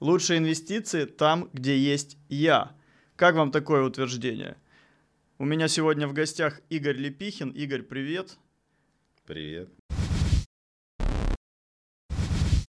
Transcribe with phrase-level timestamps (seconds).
[0.00, 2.76] Лучшие инвестиции там, где есть я.
[3.16, 4.58] Как вам такое утверждение?
[5.38, 7.48] У меня сегодня в гостях Игорь Лепихин.
[7.48, 8.36] Игорь, привет.
[9.24, 9.70] Привет.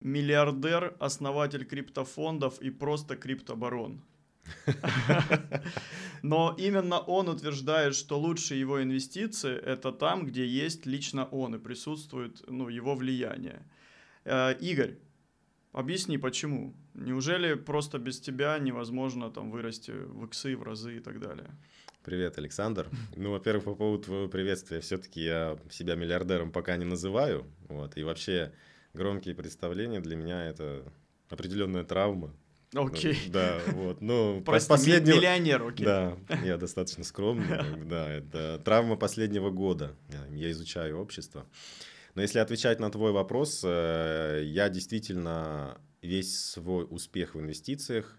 [0.01, 4.05] Миллиардер, основатель криптофондов и просто криптобарон.
[6.23, 11.59] Но именно он утверждает, что лучшие его инвестиции это там, где есть лично он и
[11.59, 13.67] присутствует ну, его влияние.
[14.25, 14.97] Э, Игорь,
[15.73, 16.73] объясни почему.
[16.97, 21.51] Неужели просто без тебя невозможно там вырасти в иксы, в разы и так далее?
[22.03, 22.89] Привет, Александр.
[23.17, 27.45] Ну, во-первых, по поводу твоего приветствия, все-таки я себя миллиардером пока не называю.
[27.69, 28.53] Вот, и вообще
[28.95, 30.91] громкие представления для меня это
[31.29, 32.35] определенная травма.
[32.75, 33.19] Окей.
[33.27, 34.01] Ну, да, вот.
[34.01, 35.17] Ну, Просто последнего...
[35.17, 35.85] миллионер, окей.
[35.85, 37.59] Да, я достаточно скромный.
[37.85, 39.95] Да, это травма последнего года.
[40.31, 41.47] Я изучаю общество.
[42.15, 48.19] Но если отвечать на твой вопрос, э, я действительно весь свой успех в инвестициях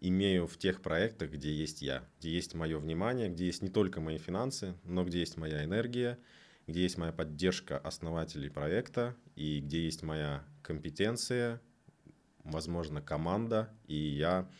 [0.00, 4.00] имею в тех проектах, где есть я, где есть мое внимание, где есть не только
[4.00, 6.18] мои финансы, но где есть моя энергия,
[6.66, 11.60] где есть моя поддержка основателей проекта и где есть моя компетенция,
[12.42, 14.50] возможно, команда, и я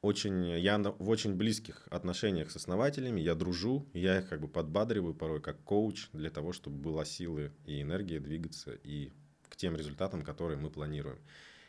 [0.00, 5.14] очень, я в очень близких отношениях с основателями, я дружу, я их как бы подбадриваю
[5.14, 9.12] порой как коуч для того, чтобы была силы и энергия двигаться и
[9.50, 11.18] к тем результатам, которые мы планируем.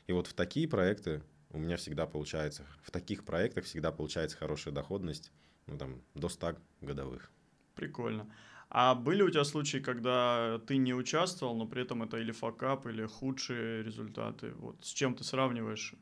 [0.07, 4.73] И вот в такие проекты у меня всегда получается, в таких проектах всегда получается хорошая
[4.73, 5.31] доходность,
[5.67, 7.29] ну там, до 100 годовых.
[7.75, 8.31] Прикольно.
[8.69, 12.87] А были у тебя случаи, когда ты не участвовал, но при этом это или факап,
[12.87, 14.53] или худшие результаты?
[14.55, 15.93] Вот с чем ты сравниваешь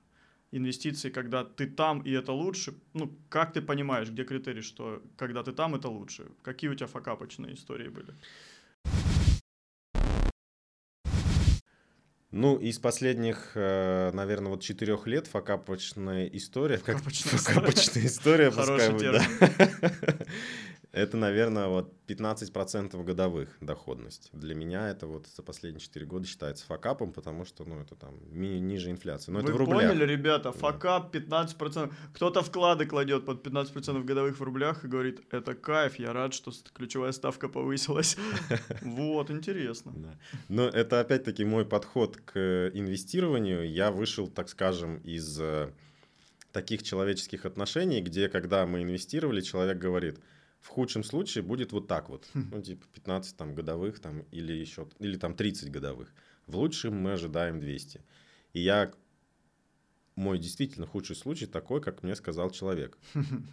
[0.51, 2.75] инвестиции, когда ты там и это лучше?
[2.93, 6.27] Ну, как ты понимаешь, где критерий, что когда ты там, это лучше?
[6.43, 8.13] Какие у тебя факапочные истории были?
[12.31, 16.77] Ну, из последних, э, наверное, вот четырех лет факапочная история.
[16.77, 20.15] Факапочная, как, факапочная история, пускай будет, да.
[20.91, 24.29] Это, наверное, вот 15% годовых доходность.
[24.33, 28.15] Для меня это вот за последние 4 года считается факапом, потому что, ну, это там
[28.31, 29.31] ми- ниже инфляции.
[29.31, 29.81] Но Вы это в рублях.
[29.81, 31.93] поняли, ребята, факап 15%.
[32.15, 36.51] Кто-то вклады кладет под 15% годовых в рублях и говорит, это кайф, я рад, что
[36.73, 38.17] ключевая ставка повысилась.
[38.81, 39.93] Вот, интересно.
[40.47, 43.71] Но это опять-таки мой подход к инвестированию.
[43.71, 45.71] Я вышел, так скажем, из э,
[46.51, 50.19] таких человеческих отношений, где, когда мы инвестировали, человек говорит–
[50.59, 52.27] в худшем случае будет вот так вот.
[52.33, 52.49] Хм.
[52.51, 56.13] Ну, типа 15 там, годовых там, или еще, или там 30 годовых.
[56.47, 58.01] В лучшем мы ожидаем 200.
[58.53, 58.91] И я
[60.19, 62.97] мой действительно худший случай такой, как мне сказал человек.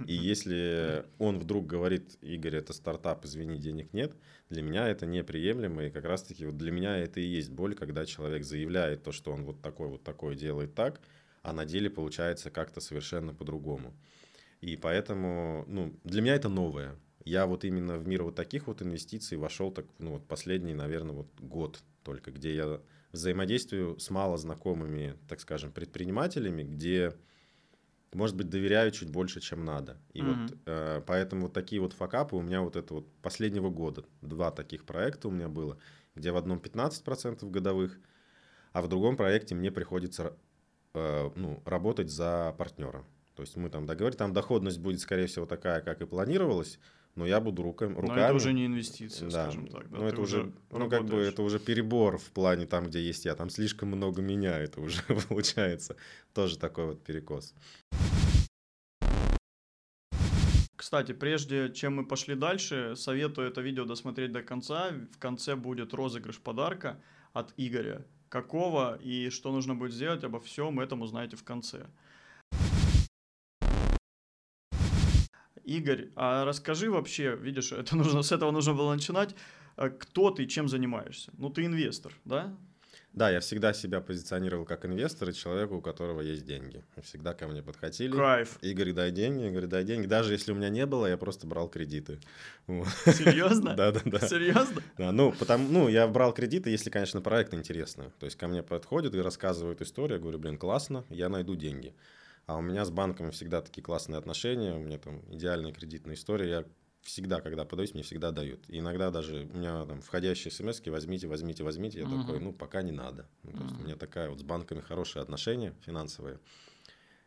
[0.07, 4.17] И если он вдруг говорит, Игорь, это стартап, извини, денег нет,
[4.51, 5.85] для меня это неприемлемо.
[5.85, 9.33] И как раз-таки вот для меня это и есть боль, когда человек заявляет то, что
[9.33, 11.01] он вот такой, вот такой делает так,
[11.43, 13.95] а на деле получается как-то совершенно по-другому.
[14.67, 16.97] И поэтому, ну, для меня это новое.
[17.25, 21.15] Я вот именно в мир вот таких вот инвестиций вошел так, ну, вот последний, наверное,
[21.15, 22.81] вот год только, где я
[23.13, 27.15] взаимодействую с мало знакомыми, так скажем, предпринимателями, где,
[28.13, 29.99] может быть, доверяю чуть больше, чем надо.
[30.13, 30.43] И mm-hmm.
[30.43, 34.05] вот э, поэтому вот такие вот факапы у меня вот это вот последнего года.
[34.21, 35.79] Два таких проекта у меня было,
[36.17, 38.01] где в одном 15% годовых,
[38.73, 40.37] а в другом проекте мне приходится
[40.95, 43.05] э, ну, работать за партнера.
[43.37, 46.79] То есть мы там договорились, там доходность будет, скорее всего, такая, как и планировалось,
[47.17, 47.95] но я буду руками.
[47.95, 48.19] руками.
[48.19, 49.45] Но это уже не инвестиция, да.
[49.45, 49.91] скажем так.
[49.91, 49.99] Да?
[49.99, 53.35] Ну, это уже, ну, как бы, это уже перебор в плане там, где есть я.
[53.35, 55.97] Там слишком много меня, это уже получается.
[56.33, 57.55] Тоже такой вот перекос.
[60.75, 64.93] Кстати, прежде чем мы пошли дальше, советую это видео досмотреть до конца.
[65.15, 67.03] В конце будет розыгрыш подарка
[67.35, 68.07] от Игоря.
[68.31, 71.87] Какого и что нужно будет сделать, обо всем этом узнаете в конце.
[75.67, 79.35] Игорь, а расскажи вообще, видишь, это нужно, с этого нужно было начинать,
[79.77, 81.33] а кто ты, чем занимаешься?
[81.39, 82.57] Ну, ты инвестор, да?
[83.13, 86.85] Да, я всегда себя позиционировал как инвестор и человека, у которого есть деньги.
[87.03, 88.15] Всегда ко мне подходили.
[88.15, 88.59] Кайф.
[88.61, 90.07] Игорь, дай деньги, Игорь, дай деньги.
[90.07, 92.19] Даже если у меня не было, я просто брал кредиты.
[92.67, 93.75] Серьезно?
[93.77, 94.21] Да, да, да.
[94.21, 94.83] Серьезно?
[94.99, 98.11] Да, ну, потому, ну, я брал кредиты, если, конечно, проект интересный.
[98.21, 101.95] То есть ко мне подходят и рассказывают историю, я говорю, блин, классно, я найду деньги.
[102.47, 106.49] А у меня с банками всегда такие классные отношения, у меня там идеальная кредитная история.
[106.49, 106.65] Я
[107.03, 108.69] всегда, когда подаюсь, мне всегда дают.
[108.69, 112.01] И иногда даже у меня там входящие смс возьмите, возьмите, возьмите.
[112.01, 112.21] Я uh-huh.
[112.21, 113.27] такой, ну, пока не надо.
[113.43, 116.39] Ну, то есть у меня такая вот с банками хорошие отношения финансовые.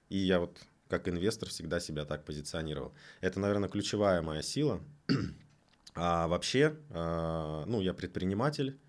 [0.07, 0.57] И я вот
[0.88, 2.94] как инвестор всегда себя так позиционировал.
[3.21, 4.81] Это, наверное, ключевая моя сила.
[5.95, 8.80] А вообще, а, ну, я предприниматель.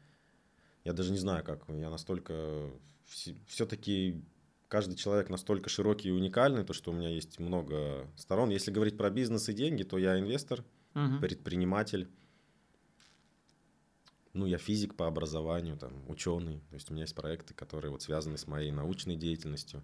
[0.85, 1.65] Я даже не знаю, как.
[1.69, 2.71] Я настолько
[3.49, 4.23] все-таки
[4.71, 8.51] каждый человек настолько широкий и уникальный, то что у меня есть много сторон.
[8.51, 10.65] Если говорить про бизнес и деньги, то я инвестор,
[10.95, 11.21] Мгм.
[11.21, 12.09] предприниматель.
[14.33, 16.61] Ну, я физик по образованию, там, ученый.
[16.71, 19.83] То есть у меня есть проекты, которые вот связаны с моей научной деятельностью.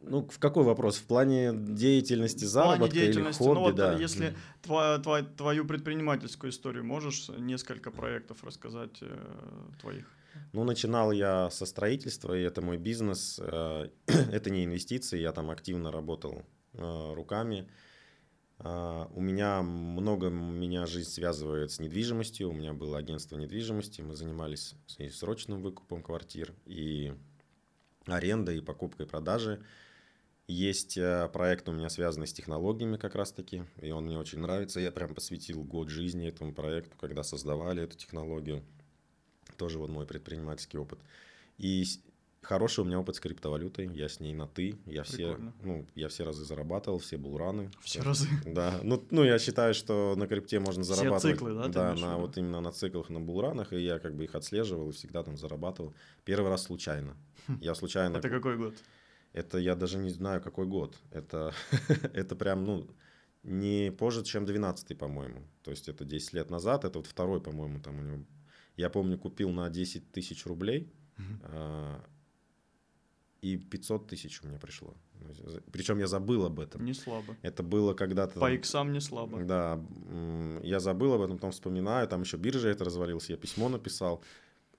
[0.00, 0.96] Ну, в какой вопрос?
[0.96, 3.98] В плане деятельности, В плане заработка деятельности, или ну хобби, вот да.
[3.98, 10.10] если тва- тва- твою предпринимательскую историю можешь несколько проектов рассказать э, твоих?
[10.52, 13.40] Ну, начинал я со строительства, и это мой бизнес.
[13.42, 16.42] э, Это не инвестиции, я там активно работал
[16.74, 17.68] э, руками.
[18.58, 22.50] А, У меня много, меня жизнь связывает с недвижимостью.
[22.50, 27.14] У меня было агентство недвижимости, мы занимались и срочным выкупом квартир, и
[28.06, 29.58] арендой, и покупкой, продажей.
[30.46, 34.80] Есть э, проект у меня связанный с технологиями как раз-таки, и он мне очень нравится.
[34.80, 38.64] Я прям посвятил год жизни этому проекту, когда создавали эту технологию.
[39.60, 41.00] Тоже вот мой предпринимательский опыт.
[41.58, 41.84] И
[42.40, 43.90] хороший у меня опыт с криптовалютой.
[43.92, 44.78] Я с ней на «ты».
[44.86, 45.52] Я все, Прикольно.
[45.62, 47.70] ну, я все разы зарабатывал, все булраны.
[47.82, 48.26] Все разы.
[48.46, 51.36] Да, ну, ну я считаю, что на крипте можно Все зарабатывать.
[51.36, 54.34] циклы, да, Да, на, вот именно на циклах, на булранах, и я как бы их
[54.34, 55.92] отслеживал и всегда там зарабатывал.
[56.24, 57.18] Первый раз случайно.
[57.60, 58.16] Я случайно...
[58.16, 58.74] Это какой год?
[59.34, 60.96] Это я даже не знаю, какой год.
[61.10, 61.52] Это,
[62.14, 62.88] это прям, ну,
[63.42, 65.42] не позже, чем 12 по-моему.
[65.62, 66.86] То есть это 10 лет назад.
[66.86, 68.24] Это вот второй, по-моему, там у него.
[68.76, 70.92] Я помню, купил на 10 тысяч рублей,
[71.42, 72.04] а,
[73.42, 74.94] и 500 тысяч у меня пришло.
[75.72, 76.84] Причем я забыл об этом.
[76.84, 77.36] Не слабо.
[77.42, 78.40] Это было когда-то...
[78.40, 79.44] По иксам не слабо.
[79.44, 79.82] да,
[80.62, 84.22] я забыл об этом, потом вспоминаю, там еще биржа это развалился, я письмо написал,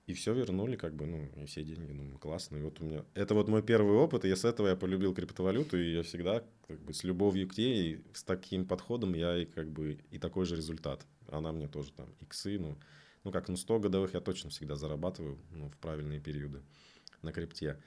[0.06, 3.04] и все вернули, как бы, ну, и все деньги, ну, классно, и вот у меня,
[3.14, 6.42] это вот мой первый опыт, и я с этого я полюбил криптовалюту, и я всегда,
[6.66, 10.18] как бы, с любовью к ней, и с таким подходом я и, как бы, и
[10.18, 12.76] такой же результат, она мне тоже там, иксы, ну,
[13.24, 16.62] ну, как, ну, 100 годовых я точно всегда зарабатываю, ну, в правильные периоды
[17.22, 17.82] на крипте.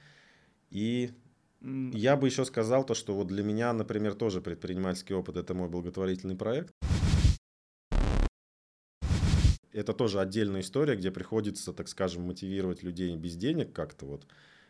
[0.70, 1.12] И
[1.60, 5.68] я бы еще сказал то, что вот для меня, например, тоже предпринимательский опыт– это мой
[5.68, 6.72] благотворительный проект.
[9.72, 14.26] Это тоже отдельная история, где приходится, так скажем, мотивировать людей без денег как-то вот.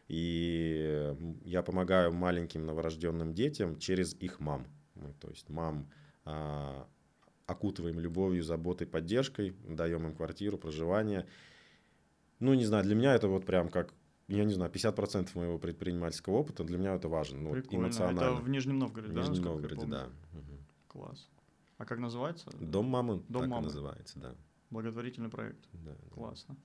[0.08, 1.14] И
[1.44, 4.66] я помогаю маленьким новорожденным детям через их мам.
[4.94, 5.90] Ну, то есть мам
[6.24, 6.88] а,
[7.46, 11.26] окутываем любовью, заботой, поддержкой, даем им квартиру, проживание.
[12.40, 13.94] Ну, не знаю, для меня это вот прям как,
[14.28, 17.84] я не знаю, 50% моего предпринимательского опыта, для меня это важно, ну, Прикольно.
[17.87, 18.20] эмоционально.
[18.20, 19.20] Это в Нижнем Новгороде, В да?
[19.20, 20.08] Нижнем насколько я Новгороде, да.
[20.32, 20.58] Мгм.
[20.88, 21.28] Класс.
[21.78, 22.50] А как называется?
[22.58, 23.62] Дом мамы, Дом так мамы.
[23.62, 24.34] и называется, да.
[24.70, 25.69] Благотворительный проект.
[25.72, 26.10] да, да.
[26.10, 26.56] Классно.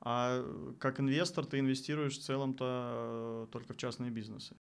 [0.00, 4.54] А э, как инвестор ты инвестируешь в целом-то э, только в частные бизнесы?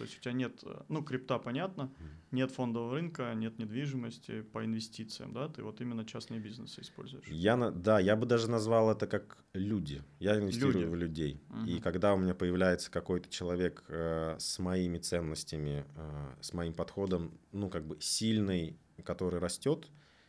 [0.00, 1.92] То есть у тебя нет, э, ну, крипта, понятно,
[2.30, 5.46] нет фондового рынка, нет недвижимости по инвестициям, да?
[5.48, 7.26] Ты вот именно частные бизнесы используешь.
[7.28, 10.02] Я, да, я бы даже назвал это как люди.
[10.18, 10.84] Я инвестирую Люди.
[10.86, 11.42] в людей.
[11.66, 11.80] И Мгм.
[11.82, 17.68] когда у меня появляется какой-то человек э, с моими ценностями, э, с моим подходом, ну,
[17.68, 19.86] как бы сильный, который растет,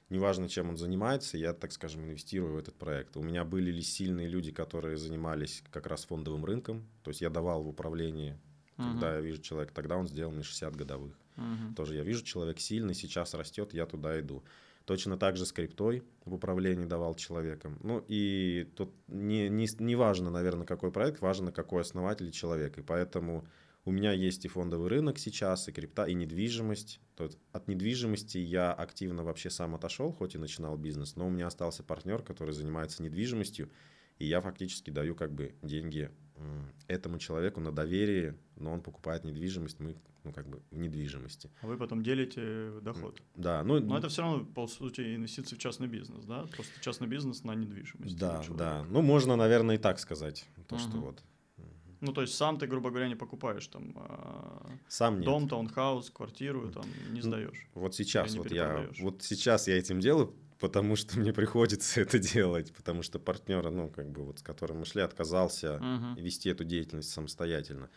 [0.09, 3.15] неважно, чем он занимается, я, так скажем, инвестирую в этот проект.
[3.15, 7.29] У меня были ли сильные люди, которые занимались как раз фондовым рынком, то есть я
[7.29, 8.37] давал в управление,
[8.81, 8.91] Мгм.
[8.91, 11.13] когда я вижу человека, тогда он сделал мне 60 годовых.
[11.35, 11.75] Мгм.
[11.75, 14.43] Тоже я вижу, человек сильный, сейчас растет, я туда иду.
[14.85, 17.79] Точно так же с криптой в управлении давал человеком.
[17.83, 22.77] Ну и тут не, не, не важно, наверное, какой проект, важно, какой основатель и человек.
[22.77, 23.47] И поэтому
[23.85, 26.99] у меня есть и фондовый рынок сейчас, и крипта, и недвижимость.
[27.15, 31.29] То есть от недвижимости я активно вообще сам отошел, хоть и начинал бизнес, но у
[31.29, 33.71] меня остался партнер, который занимается недвижимостью,
[34.19, 36.11] и я фактически даю как бы деньги
[36.87, 41.49] этому человеку на доверие, но он покупает недвижимость, мы ну как бы в недвижимости.
[41.61, 43.21] А вы потом делите доход.
[43.35, 46.43] Да, ну, Но это все равно, по сути, инвестиции в частный бизнес, да?
[46.53, 48.17] Просто частный бизнес на недвижимость.
[48.19, 48.83] да, да.
[48.89, 50.45] Ну, можно, наверное, и так сказать.
[50.67, 51.01] То, что Мгм.
[51.01, 51.23] вот
[52.01, 55.25] Ну, то есть сам ты, грубо говоря, не покупаешь там а, сам нет.
[55.25, 56.83] дом, таунхаус, квартиру, там
[57.13, 57.67] не Ну, сдаешь.
[57.73, 62.73] Вот сейчас вот я, вот сейчас я этим делаю, потому что мне приходится это делать,
[62.73, 66.15] потому что партнер, ну, как бы вот с которым мы шли, отказался Мгм.
[66.15, 67.89] вести эту деятельность самостоятельно.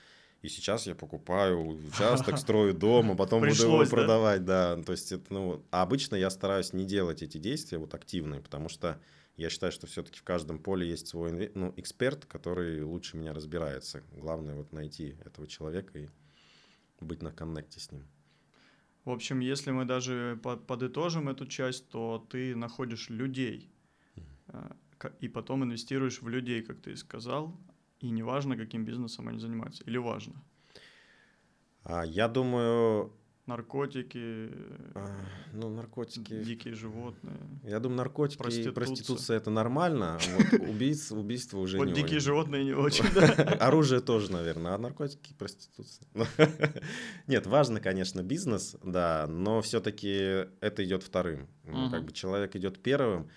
[0.43, 3.97] И сейчас я покупаю участок, строю дом, а потом буду его Пришлось, да?
[3.97, 4.83] продавать, да.
[4.83, 8.69] То есть это, ну, а обычно я стараюсь не делать эти действия вот активные, потому
[8.69, 9.01] что
[9.37, 14.03] я считаю, что все-таки в каждом поле есть свой ну, эксперт, который лучше меня разбирается.
[14.13, 16.09] Главное вот найти этого человека и
[17.01, 18.07] быть на коннекте с ним.
[19.05, 23.71] В общем, если мы даже по- подытожим эту часть, то ты находишь людей
[24.99, 27.57] ка- и потом инвестируешь в людей, как ты и сказал,
[28.01, 30.35] и неважно, каким бизнесом они занимаются, или важно.
[31.85, 33.13] А, Я думаю,
[33.47, 34.51] наркотики,
[34.95, 35.07] А,
[35.53, 36.43] ну, наркотики...
[36.43, 37.37] дикие животные.
[37.63, 38.73] Я думаю, наркотики и Проституция.
[38.73, 42.21] проституция это нормально, а вот убийц, убийство уже Вот не дикие очень.
[42.21, 43.05] животные не очень.
[43.61, 46.07] Оружие тоже, наверное, а наркотики и проституция.
[46.15, 46.25] Ну,
[47.27, 51.49] Нет, важно, конечно, бизнес, да, но все-таки это идет вторым.
[51.65, 53.29] Ну, Как бы человек идет первым.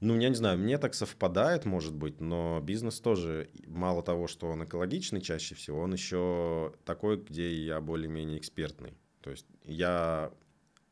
[0.00, 4.48] Ну, я не знаю, мне так совпадает, может быть, но бизнес тоже, мало того, что
[4.48, 8.98] он экологичный чаще всего, он еще такой, где я более-менее экспертный.
[9.24, 10.30] То есть я,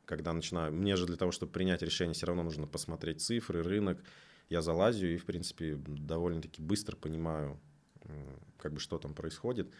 [0.06, 4.02] когда начинаю, мне же для того, чтобы принять решение, все равно нужно посмотреть цифры, рынок.
[4.48, 7.60] Я залазю и, в принципе, довольно-таки быстро понимаю,
[8.56, 9.70] как бы что там происходит.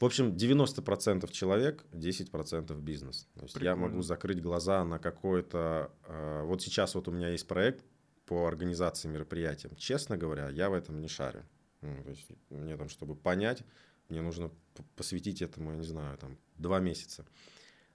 [0.00, 3.28] В общем, 90% человек, 10% бизнес.
[3.34, 5.92] То есть я могу закрыть глаза на какое-то...
[6.08, 7.84] э, Вот сейчас вот у меня есть проект
[8.26, 9.70] по организации мероприятий.
[9.76, 11.44] Честно говоря, я в этом не шарю.
[11.80, 13.62] Ну, то есть мне там, чтобы понять,
[14.08, 14.50] мне нужно
[14.96, 17.24] посвятить этому, я не знаю, там, два месяца.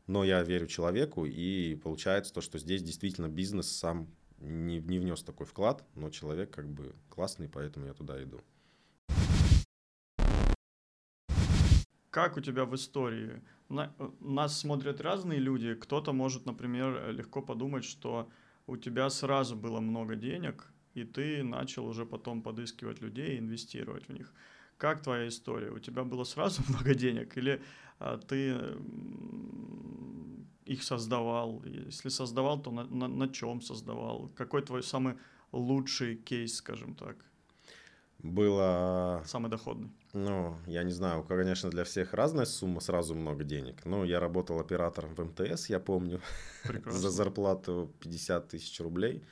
[0.07, 4.07] Но я верю человеку, и получается то, что здесь действительно бизнес сам
[4.39, 8.41] не, не внес такой вклад, но человек как бы классный, поэтому я туда иду.
[12.09, 13.41] Как у тебя в истории?
[13.69, 15.73] На- нас смотрят разные люди.
[15.73, 18.29] Кто-то может, например, легко подумать, что
[18.67, 24.07] у тебя сразу было много денег, и ты начал уже потом подыскивать людей и инвестировать
[24.07, 24.31] в них.
[24.77, 25.71] Как твоя история?
[25.71, 27.61] У тебя было сразу много денег или
[28.27, 31.63] ты м, их создавал?
[31.65, 34.29] Если создавал, то на, чем создавал?
[34.35, 35.15] Какой твой самый
[35.51, 37.15] лучший кейс, скажем так,
[38.19, 39.89] Было самый доходный?
[40.13, 43.83] Ну, я не знаю, конечно, для всех разная сумма, сразу много денег.
[43.85, 46.21] Ну, я работал оператором в МТС, я помню,
[46.67, 47.01] Прекрасно.
[47.01, 49.23] за зарплату 50 тысяч рублей.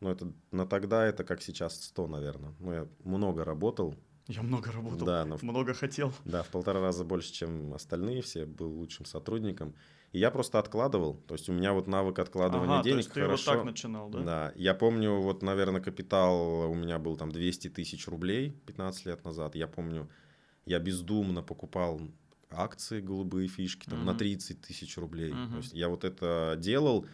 [0.00, 2.52] Ну, это на тогда это как сейчас 100, наверное.
[2.60, 3.94] Ну, я много работал.
[4.28, 6.12] Я много работал, Да, но много хотел.
[6.24, 9.74] Да, в полтора раза больше, чем остальные все, был лучшим сотрудником.
[10.12, 11.14] И я просто откладывал.
[11.28, 13.50] То есть у меня вот навык откладывания Ага, то денег есть ты хорошо.
[13.50, 14.18] вот так начинал, да?
[14.24, 19.24] Да, я помню, вот, наверное, капитал у меня был там 200 тысяч рублей 15 лет
[19.24, 19.54] назад.
[19.54, 20.08] Я помню,
[20.64, 22.00] я бездумно покупал
[22.50, 24.18] акции голубые фишки там, на Мгм.
[24.18, 25.32] 30 тысяч рублей.
[25.32, 25.50] Мгм.
[25.52, 27.06] То есть я вот это делал,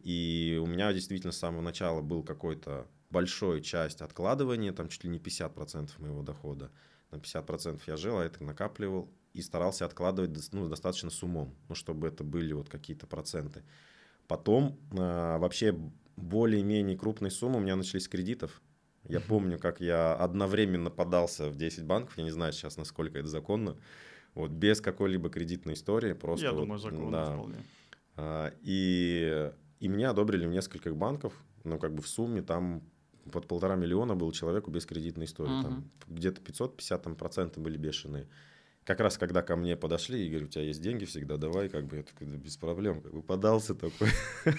[0.00, 5.10] и у меня действительно с самого начала был какой-то большой часть откладывания, там чуть ли
[5.10, 6.70] не 50% моего дохода.
[7.10, 11.74] На 50% я жил, а это накапливал и старался откладывать ну, достаточно с умом, ну,
[11.74, 13.64] чтобы это были вот какие-то проценты.
[14.28, 15.76] Потом а, вообще
[16.16, 18.62] более-менее крупные суммы у меня начались с кредитов.
[19.08, 23.28] Я помню, как я одновременно подался в 10 банков, я не знаю сейчас, насколько это
[23.28, 23.76] законно,
[24.34, 27.32] вот без какой-либо кредитной истории, просто Я вот, думаю, законно да.
[27.32, 27.56] вполне.
[28.16, 29.50] А, И,
[29.80, 31.32] и меня одобрили в нескольких банков,
[31.64, 32.82] ну, как бы в сумме там
[33.32, 35.62] под полтора миллиона был человеку без кредитной истории.
[35.62, 38.28] Там где-то 550 там, проценты были бешеные.
[38.84, 41.86] Как раз когда ко мне подошли и говорю, у тебя есть деньги всегда, давай, как
[41.86, 44.08] бы я такой, да без проблем, как бы подался такой.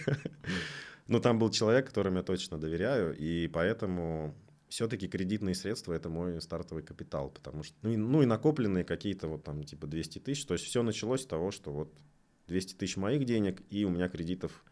[1.08, 4.34] Ну, там был человек, которому я точно доверяю, и поэтому
[4.70, 9.28] все-таки кредитные средства– это мой стартовый капитал, потому что, ну и, ну и накопленные какие-то
[9.28, 11.94] вот там типа 200 тысяч, то есть все началось с того, что вот
[12.48, 14.64] 200 тысяч моих денег, и у меня кредитов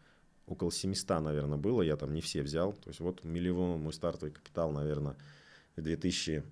[0.50, 4.32] около 700, наверное, было, я там не все взял, то есть вот миллион мой стартовый
[4.32, 5.16] капитал, наверное,
[5.76, 6.42] в 2000,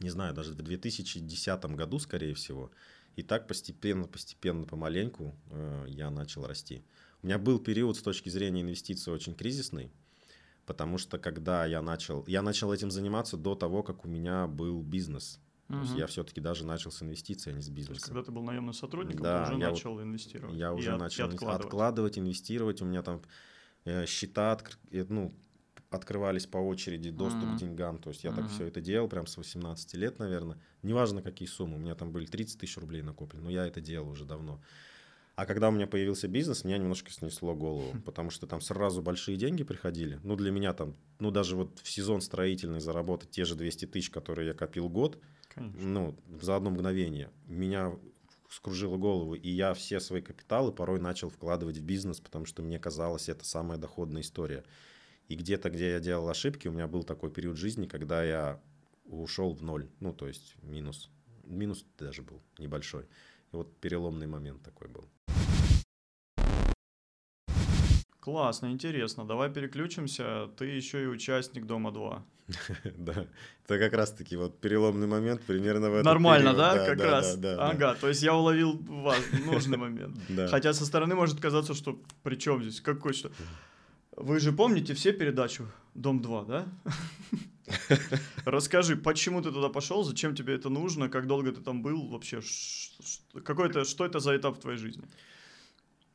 [0.00, 2.70] не знаю, даже в 2010 году, скорее всего,
[3.16, 6.84] и так постепенно, постепенно, помаленьку э, я начал расти.
[7.22, 9.90] У меня был период с точки зрения инвестиций очень кризисный,
[10.66, 14.82] потому что когда я начал, я начал этим заниматься до того, как у меня был
[14.82, 15.40] бизнес.
[15.72, 18.06] То есть я все-таки даже начал с инвестиций, а не с То есть, бизнеса.
[18.06, 20.54] когда ты был наемным сотрудником, Да, ты уже я вот- начал инвестировать.
[20.56, 21.64] Я уже от- начал откладывать.
[21.66, 22.82] откладывать, инвестировать.
[22.82, 23.22] У меня там
[23.84, 25.34] э, счета откр- э, ну,
[25.90, 27.56] открывались по очереди, доступ Мгм.
[27.56, 27.98] к деньгам.
[27.98, 28.48] То есть я так Мгм.
[28.50, 30.58] все это делал прям с 18 лет, наверное.
[30.82, 31.76] Неважно, какие суммы.
[31.76, 34.60] У меня там были 30 тысяч рублей накоплены, но я это делал уже давно.
[35.34, 39.36] А когда у меня появился бизнес, меня немножко снесло голову, потому что там сразу большие
[39.36, 40.20] деньги приходили.
[40.22, 44.10] Ну, для меня там, ну, даже вот в сезон строительный заработать те же 200 тысяч,
[44.10, 45.18] которые я копил год,
[45.54, 45.80] Конечно.
[45.80, 47.30] ну, за одно мгновение.
[47.46, 47.92] Меня
[48.48, 52.78] скружило голову, и я все свои капиталы порой начал вкладывать в бизнес, потому что мне
[52.78, 54.64] казалось, это самая доходная история.
[55.28, 58.60] И где-то, где я делал ошибки, у меня был такой период жизни, когда я
[59.04, 61.10] ушел в ноль, ну, то есть минус.
[61.44, 63.04] Минус даже был небольшой.
[63.52, 65.08] И вот переломный момент такой был.
[68.20, 69.26] Классно, интересно.
[69.26, 70.48] Давай переключимся.
[70.56, 72.24] Ты еще и участник Дома 2.
[72.96, 73.26] Да,
[73.66, 77.36] это как раз-таки вот переломный момент примерно в этот Нормально, да, как раз?
[77.58, 80.16] ага, то есть я уловил вас нужный момент.
[80.50, 83.30] Хотя со стороны может казаться, что при чем здесь, какой что...
[84.16, 86.66] Вы же помните все передачу «Дом-2», да?
[88.44, 92.40] Расскажи, почему ты туда пошел, зачем тебе это нужно, как долго ты там был вообще,
[93.44, 95.04] какой это, что это за этап в твоей жизни?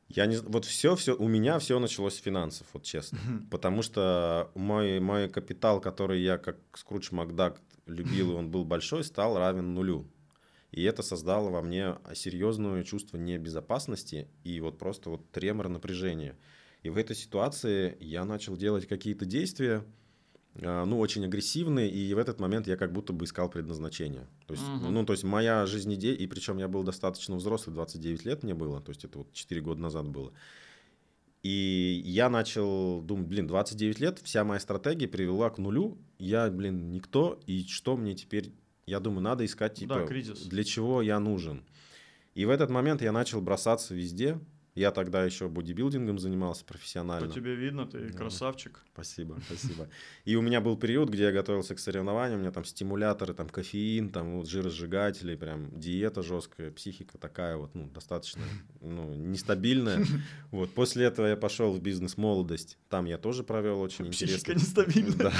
[0.09, 3.19] Я не вот все, все, у меня все началось с финансов, вот честно.
[3.51, 9.03] Потому что мой, мой капитал, который я как Скрудж Макдак любил, и он был большой,
[9.03, 10.09] стал равен нулю.
[10.71, 16.37] И это создало во мне серьезное чувство небезопасности и вот просто вот тремор напряжения.
[16.83, 19.83] И в этой ситуации я начал делать какие-то действия,
[20.59, 24.27] ну, очень агрессивные, и в этот момент я как будто бы искал предназначение.
[24.47, 24.89] То есть, uh-huh.
[24.89, 28.81] ну, то есть моя жизнедеятельность, и причем я был достаточно взрослый, 29 лет мне было,
[28.81, 30.33] то есть это вот 4 года назад было.
[31.43, 36.91] И я начал думать, блин, 29 лет, вся моя стратегия привела к нулю, я, блин,
[36.91, 38.51] никто, и что мне теперь,
[38.87, 40.41] я думаю, надо искать, типа, да, кризис.
[40.41, 41.63] для чего я нужен.
[42.33, 44.39] И в этот момент я начал бросаться везде,
[44.77, 47.27] я тогда еще бодибилдингом занимался профессионально.
[47.27, 48.17] По тебе видно, ты да.
[48.17, 48.79] красавчик.
[48.93, 49.89] Спасибо, спасибо.
[50.25, 53.49] И у меня был период, где я готовился к соревнованиям, у меня там стимуляторы, там
[53.49, 58.43] кофеин, там вот жиросжигатели, прям диета жесткая, психика такая вот, ну, достаточно,
[58.79, 60.05] ну, нестабильная.
[60.51, 64.53] Вот, после этого я пошел в бизнес-молодость, там я тоже провел очень интересно.
[64.53, 65.33] Психика нестабильная.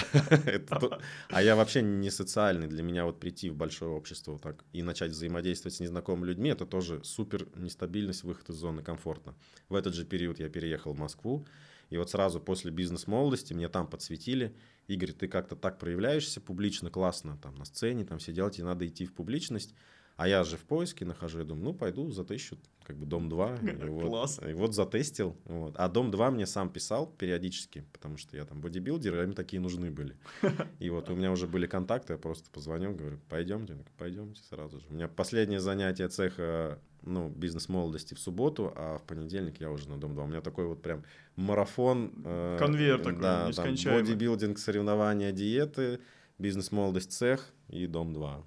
[0.70, 1.00] Да.
[1.30, 5.12] А я вообще не социальный, для меня вот прийти в большое общество так и начать
[5.12, 9.36] взаимодействовать с незнакомыми людьми, это тоже супер нестабильность, выход из зоны комфорта комфортно.
[9.70, 11.46] В этот же период я переехал в Москву,
[11.90, 14.56] и вот сразу после бизнес-молодости мне там подсветили,
[14.88, 18.88] Игорь, ты как-то так проявляешься публично, классно, там на сцене, там все делать, тебе надо
[18.88, 19.74] идти в публичность.
[20.16, 23.86] А я же в поиске нахожу, я думаю, ну, пойду затыщу, как бы, Дом-2.
[23.86, 24.40] И вот, Класс.
[24.50, 25.38] И вот затестил.
[25.46, 25.76] Вот.
[25.78, 29.92] А Дом-2 мне сам писал периодически, потому что я там бодибилдер, и им такие нужны
[29.92, 30.18] были.
[30.80, 34.86] И вот у меня уже были контакты, я просто позвонил, говорю, пойдемте, пойдемте сразу же.
[34.90, 39.98] У меня последнее занятие цеха ну, бизнес-молодости в субботу, а в понедельник я уже на
[39.98, 40.24] Дом-2.
[40.24, 41.04] У меня такой вот прям
[41.36, 42.12] марафон.
[42.26, 44.04] Э, Конвейер такой, да, нескончаемый.
[44.04, 46.00] Там бодибилдинг, соревнования, диеты,
[46.38, 48.44] бизнес-молодость, цех и Дом-2.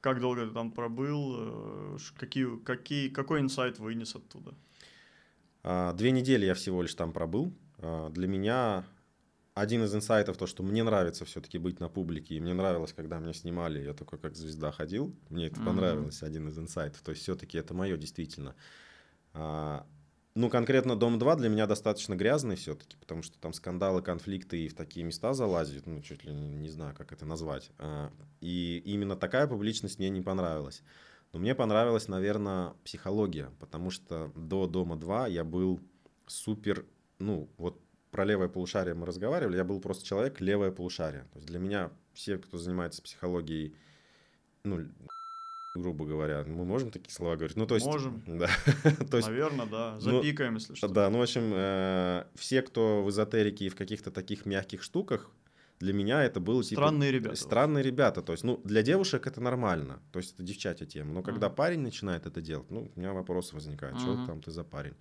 [0.00, 1.36] Как долго ты там пробыл?
[1.38, 4.54] Э, какие, какие, какой инсайт вынес оттуда?
[5.62, 7.52] А, две недели я всего лишь там пробыл.
[7.78, 8.84] А, для меня
[9.60, 13.18] один из инсайтов то, что мне нравится все-таки быть на публике, и мне нравилось, когда
[13.18, 15.64] меня снимали, я такой как звезда ходил, мне это mm-hmm.
[15.64, 18.54] понравилось, один из инсайтов, то есть все-таки это мое действительно.
[19.34, 19.86] А,
[20.34, 24.74] ну, конкретно Дом-2 для меня достаточно грязный все-таки, потому что там скандалы, конфликты и в
[24.74, 27.70] такие места залазят, ну, чуть ли не, не знаю, как это назвать.
[27.78, 30.82] А, и именно такая публичность мне не понравилась.
[31.32, 35.80] Но мне понравилась, наверное, психология, потому что до Дома-2 я был
[36.26, 36.86] супер,
[37.18, 37.80] ну, вот
[38.10, 41.24] про левое полушарие мы разговаривали, я был просто человек левое полушарие.
[41.32, 43.74] То есть для меня все, кто занимается психологией,
[44.64, 44.86] ну,
[45.74, 47.56] грубо говоря, мы можем такие слова говорить?
[47.56, 47.86] Ну, то есть...
[47.86, 48.22] Можем.
[48.26, 48.48] Да.
[49.10, 49.94] то есть, Наверное, да.
[49.94, 50.88] Ну, Запикаем, ну, если что.
[50.88, 55.30] Да, ну, в общем, э, все, кто в эзотерике и в каких-то таких мягких штуках,
[55.78, 56.82] для меня это было типа...
[56.82, 57.36] Странные ребята.
[57.36, 58.22] Странные ребята.
[58.22, 60.02] То есть, ну, для девушек это нормально.
[60.12, 61.14] То есть, это девчачья тема.
[61.14, 61.54] Но когда mm.
[61.54, 63.96] парень начинает это делать, ну, у меня вопросы возникают.
[63.96, 64.00] Mm-hmm.
[64.00, 64.94] Что там ты за парень?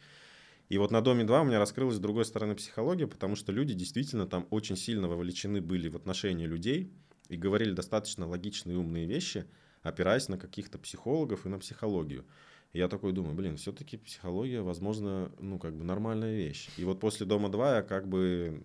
[0.70, 3.74] И вот на Доме 2 у меня раскрылась с другой стороны психология, потому что люди
[3.74, 6.94] действительно там очень сильно вовлечены были в отношения людей
[7.28, 9.46] и говорили достаточно логичные и умные вещи,
[9.82, 12.26] опираясь на каких-то психологов и на психологию.
[12.74, 16.70] И я такой думаю, блин, все-таки психология, возможно, ну, как бы нормальная вещь.
[16.78, 18.62] И вот после Дома 2 я как бы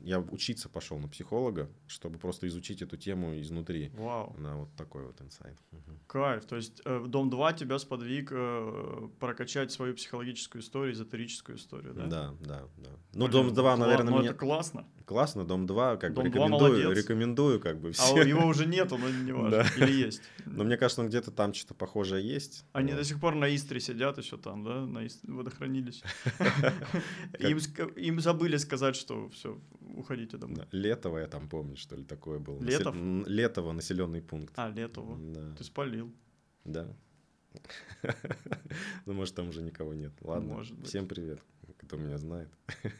[0.00, 3.90] я учиться пошел на психолога, чтобы просто изучить эту тему изнутри.
[3.94, 4.34] Вау.
[4.38, 5.56] Да, вот такой вот инсайт.
[5.72, 5.98] Угу.
[6.06, 6.44] Кайф.
[6.46, 12.06] То есть э, Дом 2 тебя сподвиг э, прокачать свою психологическую историю, эзотерическую историю, да?
[12.06, 12.90] Да, да, да.
[13.14, 14.30] Ну, Блин, Дом 2, наверное, ну, меня...
[14.30, 14.86] это классно.
[15.04, 18.14] Классно, Дом 2, как Дом бы рекомендую, рекомендую, как бы все.
[18.14, 19.64] А его уже нету, но не важно.
[19.76, 20.22] Или есть.
[20.46, 22.64] Но мне кажется, ну, где-то там что-то похожее есть.
[22.72, 26.04] Они до сих пор на Истре сидят еще там, да, на водохранилище.
[27.96, 29.58] Им забыли сказать, что все,
[29.96, 30.66] уходите домой.
[30.72, 32.62] Летово я там помню, что ли, такое было.
[32.62, 32.94] Летов?
[33.26, 34.54] Летово, населенный пункт.
[34.56, 35.18] А, Летово.
[35.18, 35.54] Да.
[35.56, 36.12] Ты спалил.
[36.64, 36.86] Да.
[39.06, 40.12] Ну, может, там уже никого нет.
[40.20, 40.54] Ладно.
[40.54, 40.88] Может быть.
[40.88, 41.40] Всем привет,
[41.78, 42.50] кто меня знает.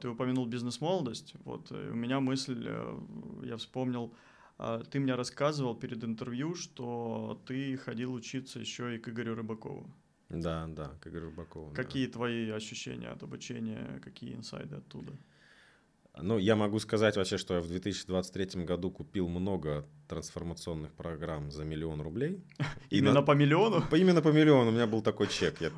[0.00, 1.34] Ты упомянул бизнес-молодость.
[1.44, 2.98] Вот э, у меня мысль, э,
[3.44, 4.14] я вспомнил,
[4.56, 9.90] а, ты мне рассказывал перед интервью, что ты ходил учиться еще и к Игорю Рыбакову.
[10.30, 11.72] Да, да, к Игорю Рыбакову.
[11.74, 12.12] Какие да.
[12.12, 15.12] твои ощущения от обучения, какие инсайды оттуда?
[16.18, 21.64] Ну, я могу сказать вообще, что я в 2023 году купил много трансформационных программ за
[21.64, 22.42] миллион рублей.
[22.90, 23.22] И именно на...
[23.22, 23.82] по миллиону?
[23.88, 24.70] По, именно по миллиону.
[24.70, 25.60] У меня был такой чек.
[25.60, 25.70] Я...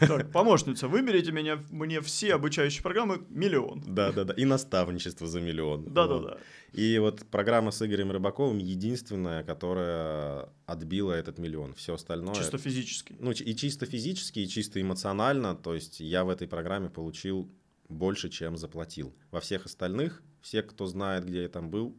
[0.00, 3.82] Так, помощница, выберите меня, мне все обучающие программы миллион.
[3.86, 4.34] Да-да-да.
[4.34, 5.84] И наставничество за миллион.
[5.92, 6.30] Да-да-да.
[6.32, 6.40] Вот.
[6.72, 11.72] И вот программа с Игорем Рыбаковым единственная, которая отбила этот миллион.
[11.72, 12.34] Все остальное...
[12.34, 13.16] Чисто физически.
[13.18, 15.56] Ну, и чисто физически, и чисто эмоционально.
[15.56, 17.50] То есть я в этой программе получил
[17.88, 19.14] больше, чем заплатил.
[19.30, 21.96] Во всех остальных, все, кто знает, где я там был,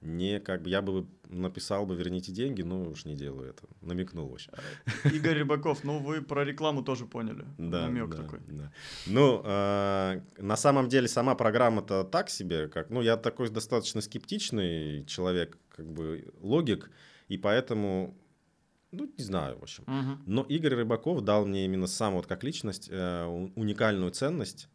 [0.00, 3.64] не как бы я бы написал бы верните деньги, но уж не делаю это.
[3.80, 4.50] Намекнул вообще.
[5.04, 7.44] Игорь Рыбаков, ну вы про рекламу тоже поняли.
[7.58, 8.40] Да, Намек да, такой.
[8.46, 8.72] Да.
[9.06, 15.04] Ну, э, на самом деле сама программа-то так себе, как, ну я такой достаточно скептичный
[15.06, 16.90] человек, как бы логик,
[17.26, 18.16] и поэтому
[18.90, 19.84] ну, не знаю, в общем.
[19.84, 20.22] Угу.
[20.26, 24.68] Но Игорь Рыбаков дал мне именно сам вот как личность э, уникальную ценность,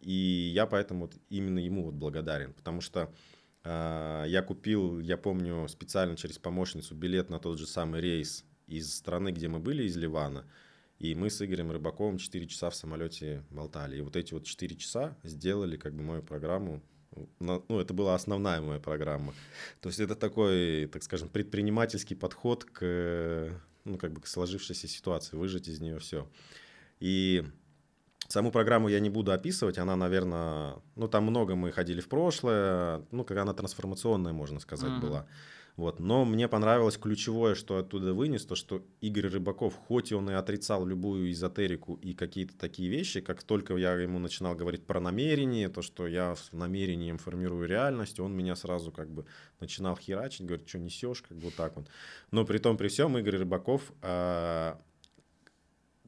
[0.00, 3.12] и я поэтому вот именно ему вот благодарен, потому что
[3.62, 8.94] а, я купил, я помню, специально через помощницу билет на тот же самый рейс из
[8.94, 10.46] страны, где мы были, из Ливана.
[10.98, 13.96] И мы с Игорем Рыбаковым 4 часа в самолете болтали.
[13.96, 16.82] И вот эти вот 4 часа сделали как бы мою программу.
[17.40, 19.34] Ну, это была основная моя программа.
[19.80, 25.36] То есть это такой, так скажем, предпринимательский подход к, ну, как бы к сложившейся ситуации,
[25.36, 26.30] выжать из нее все.
[27.00, 27.44] И
[28.30, 33.02] Саму программу я не буду описывать, она, наверное, ну там много мы ходили в прошлое,
[33.10, 35.00] ну как она трансформационная, можно сказать, uh-huh.
[35.00, 35.26] была.
[35.76, 35.98] Вот.
[35.98, 40.86] Но мне понравилось ключевое, что оттуда вынес, то, что Игорь Рыбаков, хоть он и отрицал
[40.86, 45.82] любую эзотерику и какие-то такие вещи, как только я ему начинал говорить про намерение, то,
[45.82, 49.26] что я с намерением формирую реальность, он меня сразу как бы
[49.58, 51.88] начинал херачить, говорит, что несешь, как бы вот так вот.
[52.30, 54.78] Но при том, при всем, Игорь Рыбаков а,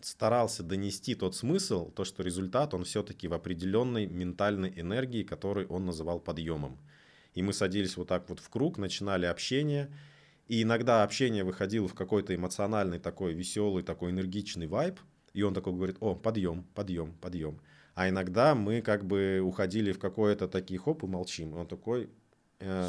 [0.04, 5.86] старался донести тот смысл, то, что результат, он все-таки в определенной ментальной энергии, которую он
[5.86, 6.78] называл подъемом.
[7.34, 9.90] И мы садились вот так вот в круг, начинали общение,
[10.48, 15.00] и иногда общение выходило в какой-то эмоциональный такой веселый, такой энергичный вайб,
[15.32, 17.60] и он такой говорит, о, подъем, подъем, подъем.
[17.94, 21.54] А иногда мы как бы уходили в какое-то такие хоп и молчим.
[21.54, 22.10] И он такой,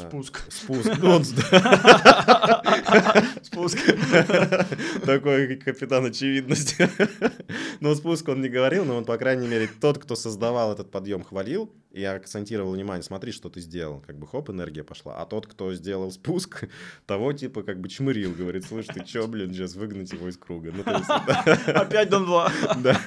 [0.00, 0.42] спуск.
[0.50, 0.92] Спуск.
[3.42, 3.78] Спуск.
[5.04, 6.88] Такой капитан очевидности.
[7.80, 11.24] Но спуск он не говорил, но он, по крайней мере, тот, кто создавал этот подъем,
[11.24, 14.02] хвалил и акцентировал внимание, смотри, что ты сделал.
[14.04, 15.16] Как бы хоп, энергия пошла.
[15.16, 16.64] А тот, кто сделал спуск,
[17.06, 18.32] того типа как бы чмырил.
[18.32, 20.72] Говорит, слушай, ты чё, блин, сейчас выгнать его из круга.
[20.72, 21.08] Ну, есть,
[21.68, 22.52] Опять дом 2.
[22.82, 23.00] Да.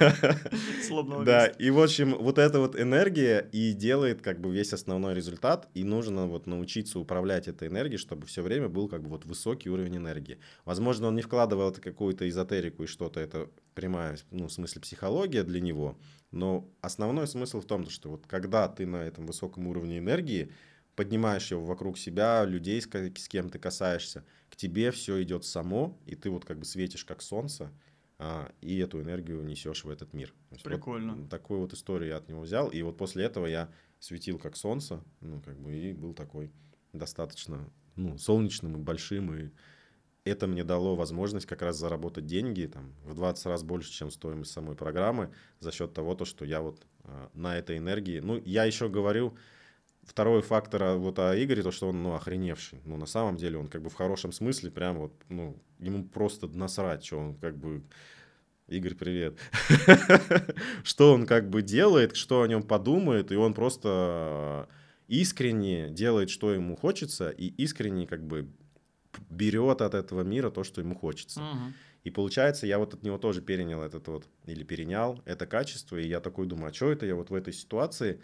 [1.24, 5.68] Да, и в общем, вот эта вот энергия и делает как бы весь основной результат.
[5.74, 9.68] И нужно вот научиться управлять этой энергией, чтобы все время был как бы вот высокий
[9.68, 10.38] уровень энергии.
[10.64, 15.44] Возможно, он не вкладывал это какую-то эзотерику и что-то, это прямая, ну, в смысле психология
[15.44, 15.96] для него,
[16.32, 20.50] но основной смысл в том, что вот когда ты на этом высоком уровне энергии,
[20.96, 25.96] поднимаешь его вокруг себя, людей, с, с кем ты касаешься, к тебе все идет само,
[26.06, 27.70] и ты вот как бы светишь как солнце,
[28.18, 30.34] а, и эту энергию несешь в этот мир.
[30.64, 31.14] Прикольно.
[31.14, 34.56] Вот такую вот историю я от него взял, и вот после этого я светил как
[34.56, 36.50] солнце, ну как бы и был такой
[36.92, 39.50] достаточно ну, солнечным и большим и
[40.28, 44.52] это мне дало возможность как раз заработать деньги там, в 20 раз больше, чем стоимость
[44.52, 48.20] самой программы, за счет того, то, что я вот э, на этой энергии...
[48.20, 49.36] Ну, я еще говорю,
[50.02, 52.80] второй фактор а, вот о Игоре, то, что он, ну, охреневший.
[52.84, 56.48] Ну, на самом деле, он как бы в хорошем смысле прям вот, ну, ему просто
[56.48, 57.82] насрать, что он как бы...
[58.68, 59.38] Игорь, привет.
[60.84, 64.68] что он как бы делает, что о нем подумает, и он просто
[65.06, 68.50] искренне делает, что ему хочется, и искренне как бы
[69.30, 71.40] берет от этого мира то, что ему хочется.
[71.40, 71.72] Угу.
[72.04, 76.08] И получается, я вот от него тоже перенял этот вот, или перенял это качество, и
[76.08, 78.20] я такой думаю, а что это я вот в этой ситуации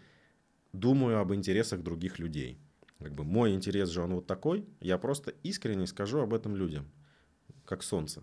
[0.73, 2.59] думаю об интересах других людей?
[2.99, 6.91] Как бы мой интерес же он вот такой, я просто искренне скажу об этом людям,
[7.65, 8.23] как солнце.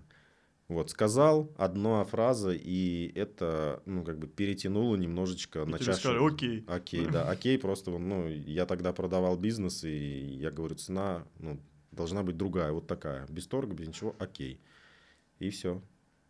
[0.67, 5.99] Вот, сказал одна фраза, и это, ну, как бы перетянуло немножечко и на чашу.
[5.99, 6.63] сказали, окей.
[6.65, 11.59] Окей, да, окей, просто, ну, я тогда продавал бизнес, и я говорю, цена, ну,
[11.91, 14.59] должна быть другая, вот такая, без торга, без ничего, окей.
[15.39, 15.81] И все.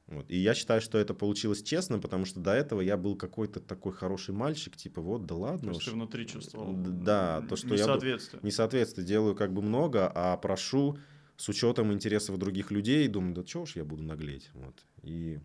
[0.08, 0.26] Вот.
[0.30, 3.93] И я считаю, что это получилось честно, потому что до этого я был какой-то такой
[3.93, 5.69] хороший мальчик, типа вот, да ладно.
[5.69, 8.39] То есть ты внутри чувствовал да, то, что несоответствие.
[8.43, 10.97] я несоответствие делаю как бы много, а прошу
[11.38, 14.50] с учетом интересов других людей, думаю, да чего уж я буду наглеть.
[14.54, 14.86] Вот.
[15.02, 15.39] И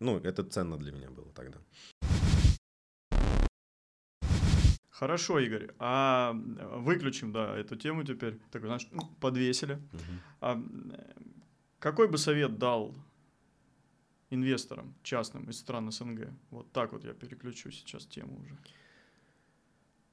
[0.00, 1.58] ну, это ценно для меня было тогда.
[5.04, 5.68] Хорошо, Игорь.
[5.78, 8.38] А выключим, да, эту тему теперь.
[8.50, 9.74] Так, знаешь, ну, подвесили.
[9.74, 10.02] Угу.
[10.40, 10.62] А,
[11.78, 12.94] какой бы совет дал
[14.30, 16.28] инвесторам частным из стран СНГ?
[16.50, 18.56] Вот так вот я переключу сейчас тему уже.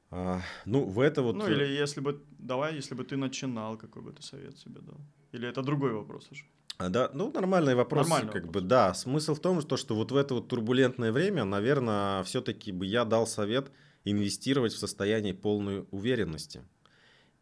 [0.09, 1.37] А, ну, в это вот...
[1.37, 4.97] Ну, или если бы, давай, если бы ты начинал, какой бы ты совет себе дал?
[5.31, 6.43] Или это другой вопрос уже?
[6.79, 8.63] А, да, ну, нормальный вопрос, Нормальный как вопрос.
[8.63, 8.93] бы, да.
[8.93, 13.05] Смысл в том, что, что вот в это вот турбулентное время, наверное, все-таки бы я
[13.05, 13.71] дал совет
[14.05, 16.63] инвестировать в состояние полной уверенности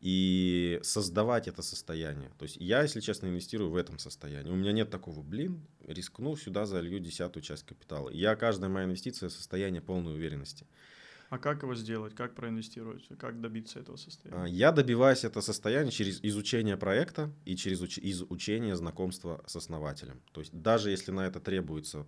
[0.01, 2.31] и создавать это состояние.
[2.37, 4.49] То есть я, если честно, инвестирую в этом состоянии.
[4.49, 8.09] У меня нет такого, блин, рискну, сюда залью десятую часть капитала.
[8.09, 10.65] Я, каждая моя инвестиция– состояние полной уверенности.
[11.29, 12.15] А как его сделать?
[12.15, 13.07] Как проинвестировать?
[13.19, 14.51] Как добиться этого А, состояния?
[14.51, 20.21] Я добиваюсь это состояние через изучение проекта и через уч- изучение знакомства с основателем.
[20.31, 22.07] То есть даже если на это требуется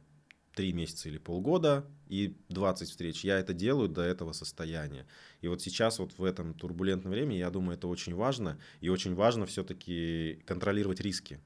[0.55, 5.07] 3 месяца или полгода и 20 встреч, я это делаю до этого состояния.
[5.41, 8.59] И вот сейчас вот в этом турбулентном времени, я думаю, это очень важно.
[8.81, 11.39] И очень важно все-таки контролировать риски.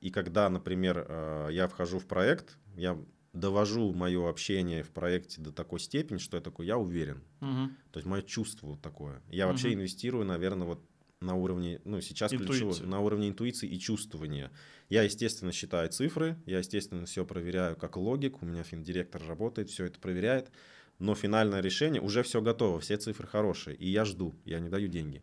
[0.00, 2.98] И когда, например, э, я вхожу в проект, я
[3.32, 7.22] довожу мое общение в проекте до такой степени, что я такой, я уверен.
[7.40, 7.76] Мгм.
[7.90, 9.22] То есть мое чувство вот такое.
[9.28, 9.78] Я вообще Мгм.
[9.78, 10.80] инвестирую, наверное, вот
[11.20, 12.84] на уровне, ну, сейчас ключевое, Интуиции.
[12.84, 14.50] на уровне интуиции и чувствования.
[14.88, 19.86] Я, естественно, считаю цифры, я, естественно, все проверяю как логик, у меня финдиректор работает, все
[19.86, 20.50] это проверяет,
[20.98, 24.88] но финальное решение, уже все готово, все цифры хорошие, и я жду, я не даю
[24.88, 25.22] деньги.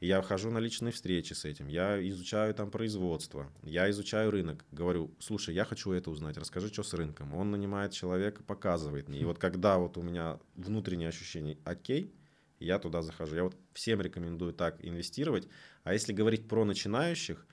[0.00, 5.12] Я хожу на личные встречи с этим, я изучаю там производство, я изучаю рынок, говорю,
[5.18, 7.34] слушай, я хочу это узнать, расскажи, что с рынком.
[7.34, 9.18] Он нанимает человека, показывает мне.
[9.20, 12.12] И вот когда вот у меня внутреннее ощущение, окей,
[12.60, 13.36] я туда захожу.
[13.36, 15.48] Я вот всем рекомендую так инвестировать.
[15.84, 17.46] А если говорить про начинающих,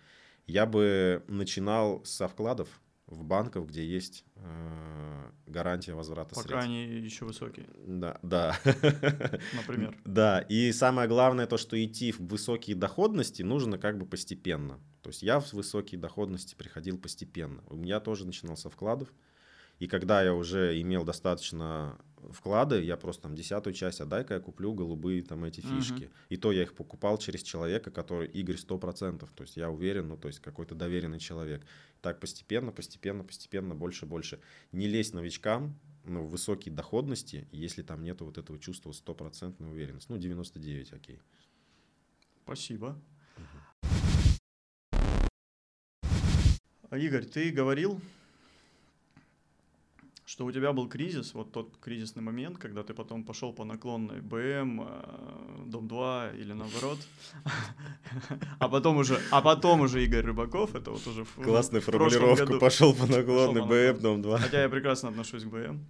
[0.48, 2.70] я бы начинал со вкладов
[3.08, 6.65] в банков, где есть э, гарантия возврата Пока средств.
[6.65, 8.58] они еще высокие, Да, да.
[9.54, 9.96] например.
[10.06, 14.80] Да, и самое главное то, что идти в высокие доходности нужно как бы постепенно.
[15.02, 17.63] То есть я в высокие доходности приходил постепенно.
[17.68, 19.13] У меня тоже начинал со вкладов.
[19.78, 22.00] И когда я уже имел достаточно
[22.32, 26.10] вклады, я просто там десятую часть, а дай-ка я куплю голубые там эти фишки.
[26.30, 29.28] И то я их покупал через человека, который Игорь 100%.
[29.34, 31.66] То есть я уверен, ну то есть какой-то доверенный человек.
[32.02, 34.40] Так постепенно, постепенно, постепенно, больше, больше.
[34.72, 40.12] Не лезть новичкам, ну, в высокие доходности, если там нету вот этого чувства стопроцентной уверенности.
[40.12, 41.20] Ну, 99, окей.
[42.44, 43.02] Спасибо.
[46.90, 48.00] А, Игорь, ты говорил,
[50.26, 54.22] что у тебя был кризис, вот тот кризисный момент, когда ты потом пошел по наклонной
[54.22, 56.98] БМ, э, Дом 2 или наоборот.
[58.60, 62.46] А потом уже, а потом уже Игорь Рыбаков, это вот уже Классная формулировка.
[62.46, 62.60] году.
[62.60, 63.94] Пошел по наклонной наклонной.
[63.94, 64.38] дом 2.
[64.40, 65.86] Хотя я прекрасно отношусь к БМ.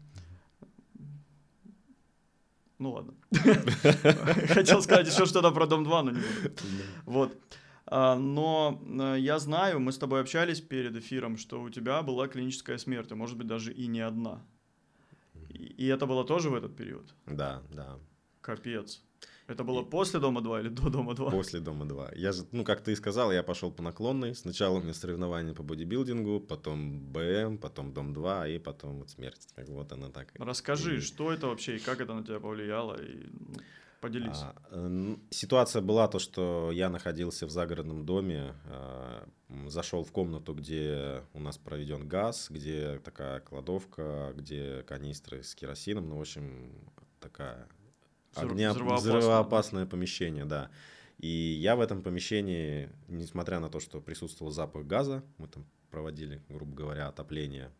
[2.79, 3.13] Ну ладно.
[4.49, 6.51] Хотел сказать еще что-то про Дом 2, но не буду.
[7.05, 7.37] Вот.
[7.87, 12.27] А, Но э, я знаю, мы с тобой общались перед эфиром, что у тебя была
[12.27, 14.41] клиническая смерть, а может быть даже и не одна.
[15.49, 17.13] И это было тоже в этот период?
[17.27, 17.97] Да, да.
[18.41, 19.01] Капец.
[19.47, 21.29] Это было И- после Дома 2 или до Дома 2?
[21.29, 22.11] После дома 2.
[22.15, 24.33] Я же, ну, как ты и сказал, я пошел по наклонной.
[24.33, 29.47] Сначала у меня соревнования по бодибилдингу, потом БМ, потом дом 2 и потом вот смерть.
[29.55, 30.33] Так вот она так.
[30.39, 33.55] Расскажи, И- что это вообще и как это на тебя повлияло, и ну,
[34.05, 34.41] поделись.
[34.71, 39.27] А, Ситуация была то, что я находился в загородном доме, а,
[39.67, 46.09] зашел в комнату, где у нас проведен газ, где такая кладовка, где канистры с керосином,
[46.09, 46.71] ну, в общем,
[47.19, 47.67] такая
[48.35, 48.71] огня...
[48.71, 50.69] взрывоопасное, взрывоопасное помещение, да.
[51.17, 55.65] И я в этом помещении, несмотря на то, что присутствовал запах газа, мы там
[55.95, 57.71] проводили, грубо говоря, отопление,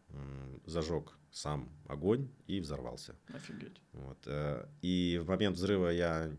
[0.65, 3.13] зажег сам огонь и взорвался.
[3.33, 3.81] Офигеть.
[3.91, 4.17] Вот.
[4.25, 6.31] э, И в момент взрыва я,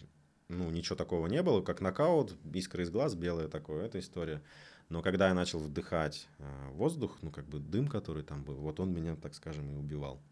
[0.49, 4.43] ну, ничего такого не было, как нокаут, искры из глаз, белая такое, эта история.
[4.89, 8.81] Но когда я начал вдыхать э, воздух, ну, как бы дым, который там был, вот
[8.81, 10.23] он меня, так скажем, и убивал.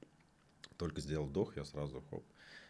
[0.78, 2.24] Только сделал вдох, я сразу хоп.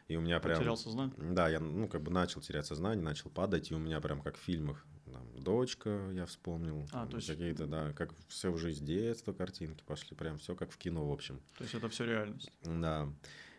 [0.09, 0.57] И у меня прям...
[0.57, 1.15] Потерял сознание?
[1.17, 4.37] Да, я, ну, как бы начал терять сознание, начал падать, и у меня прям как
[4.37, 8.71] в фильмах, там, дочка, я вспомнил, А, там, то есть- какие-то, да, как все уже
[8.71, 11.41] из детства картинки пошли, прям все как в кино, в общем.
[11.59, 12.51] То есть это все реальность.
[12.63, 13.09] Да.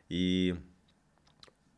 [0.09, 0.55] И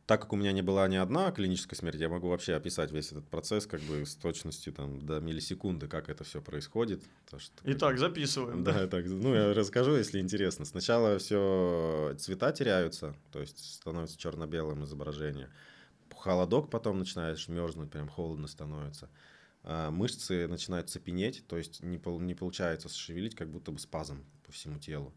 [0.06, 3.12] так как у меня не была ни одна клиническая смерть, я могу вообще описать весь
[3.12, 7.02] этот процесс как бы с точностью там до миллисекунды, как это все происходит.
[7.30, 8.64] То, что, как Итак, бы- записываем.
[8.64, 10.64] Да, так, ну я расскажу, если интересно.
[10.64, 15.50] Сначала все цвета теряются, то есть становится черно-белым изображение.
[16.16, 19.08] Холодок потом начинаешь мерзнуть, прям холодно становится.
[19.62, 24.52] А, Мышцы начинают цепенеть, то есть не, не получается шевелить, как будто бы спазм по
[24.52, 25.12] всему телу.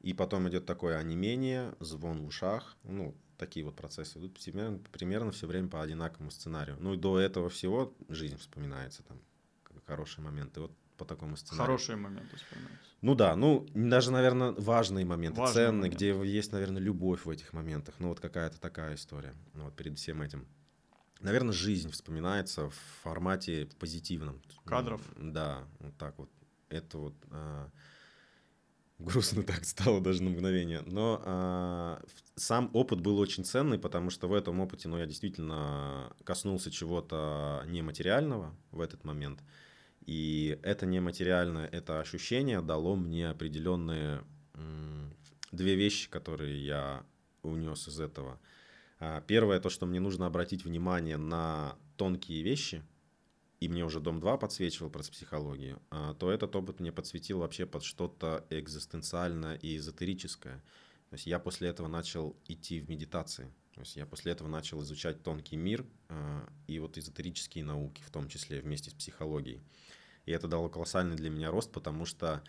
[0.00, 5.32] И потом идет такое онемение, звон в ушах, ну, такие вот процессы идут примерно, примерно
[5.32, 6.76] все время по одинаковому сценарию.
[6.80, 9.20] Ну и до этого всего жизнь вспоминается, там,
[9.86, 10.60] хорошие моменты.
[10.60, 11.66] Вот по такому сценарию.
[11.66, 12.88] Хорошие моменты вспоминаются.
[13.00, 15.96] Ну да, ну даже, наверное, важные моменты, Важные ценные, моменты.
[15.96, 17.96] где есть, наверное, любовь в этих моментах.
[17.98, 19.34] Ну вот какая-то такая история.
[19.54, 20.46] Ну вот перед всем этим.
[21.20, 24.40] Наверное, жизнь вспоминается в формате позитивном.
[24.64, 25.00] Кадров.
[25.16, 26.30] Да, вот так вот.
[26.68, 27.70] Это вот а,
[28.98, 30.82] грустно так стало даже на мгновение.
[30.86, 32.02] Но а,
[32.36, 37.64] сам опыт был очень ценный, потому что в этом опыте, ну, я действительно коснулся чего-то
[37.66, 39.40] нематериального в этот момент.
[40.06, 44.22] И это нематериальное, это ощущение дало мне определенные
[45.50, 47.06] две вещи, которые я
[47.42, 48.38] унес из этого.
[49.06, 52.82] А, первое, то, что мне нужно обратить внимание на тонкие вещи,
[53.60, 57.66] и мне уже Дом 2 подсвечивал про психологию, а, то этот опыт мне подсветил вообще
[57.66, 60.56] под что-то экзистенциальное и эзотерическое.
[61.10, 63.52] То есть я после этого начал идти в медитации.
[63.74, 68.10] То есть я после этого начал изучать тонкий мир а, и вот эзотерические науки, в
[68.10, 69.60] том числе вместе с психологией.
[70.24, 72.42] И это дало колоссальный для меня рост, потому что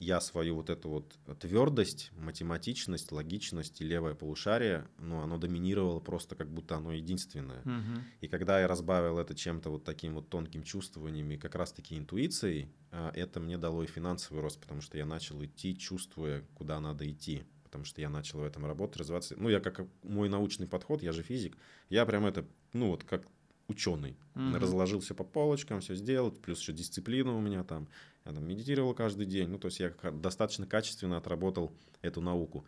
[0.00, 6.36] я свою вот эту вот твердость, математичность, логичность и левое полушарие, ну, оно доминировало просто
[6.36, 7.60] как будто оно единственное.
[7.62, 8.02] Угу.
[8.20, 12.68] И когда я разбавил это чем-то вот таким вот тонким чувствованием и как раз-таки интуицией,
[12.90, 17.10] а, это мне дало и финансовый рост, потому что я начал идти, чувствуя, куда надо
[17.10, 17.44] идти.
[17.64, 19.34] Потому что я начал в этом работать, развиваться.
[19.36, 21.56] Ну, я как мой научный подход, я же физик,
[21.90, 23.26] я прям это, ну, вот как
[23.68, 24.16] ученый.
[24.34, 24.56] Угу.
[24.58, 27.88] Разложился по полочкам, все сделал, плюс еще дисциплина у меня там.
[28.24, 29.48] Я там медитировал каждый день.
[29.48, 32.66] Ну, то есть я достаточно качественно отработал эту науку.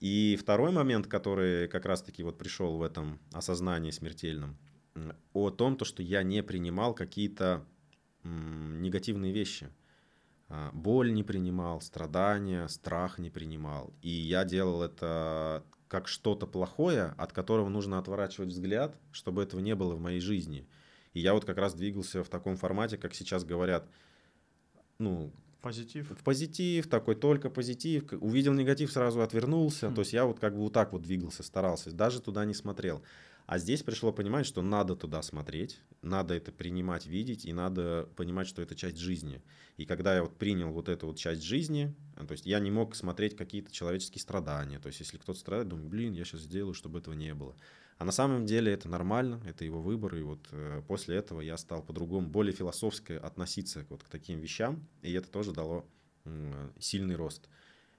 [0.00, 4.56] И второй момент, который как раз-таки вот пришел в этом осознании смертельном,
[5.34, 7.64] о том, то, что я не принимал какие-то
[8.24, 9.68] негативные вещи.
[10.48, 13.94] А, боль не принимал, страдания, страх не принимал.
[14.02, 19.74] И я делал это как что-то плохое, от которого нужно отворачивать взгляд, чтобы этого не
[19.74, 20.68] было в моей жизни.
[21.14, 23.88] И я вот как раз двигался в таком формате, как сейчас говорят,
[24.98, 26.10] ну, Позитив.
[26.10, 28.04] В позитив, такой только позитив.
[28.20, 29.88] Увидел негатив, сразу отвернулся.
[29.88, 29.94] Mm.
[29.94, 33.02] То есть я вот как бы вот так вот двигался, старался, даже туда не смотрел.
[33.50, 38.46] А здесь пришло понимать, что надо туда смотреть, надо это принимать, видеть, и надо понимать,
[38.46, 39.42] что это часть жизни.
[39.76, 42.70] И когда я вот принял вот эту вот часть жизни, э, то есть я не
[42.70, 44.78] мог смотреть какие-то человеческие страдания.
[44.78, 47.56] То есть если кто-то страдает, думаю, блин, я сейчас сделаю, чтобы этого не было.
[47.98, 50.14] А на самом деле это нормально, это его выбор.
[50.14, 54.86] И вот э, после этого я стал по-другому, более философски относиться вот к таким вещам.
[55.02, 55.84] И это тоже дало
[56.78, 57.48] сильный рост.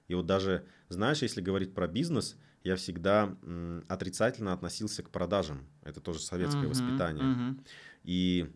[0.08, 3.36] И вот даже, знаешь, если говорить про бизнес– я всегда
[3.88, 5.66] отрицательно относился к продажам.
[5.82, 7.24] Это тоже советское uh-huh, воспитание.
[7.24, 7.66] Uh-huh.
[8.04, 8.52] И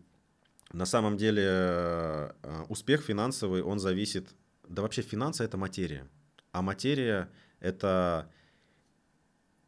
[0.71, 2.31] на самом деле э,
[2.69, 4.29] успех финансовый, он зависит...
[4.67, 6.07] Да вообще финансы— это материя.
[6.51, 8.29] А материя— это...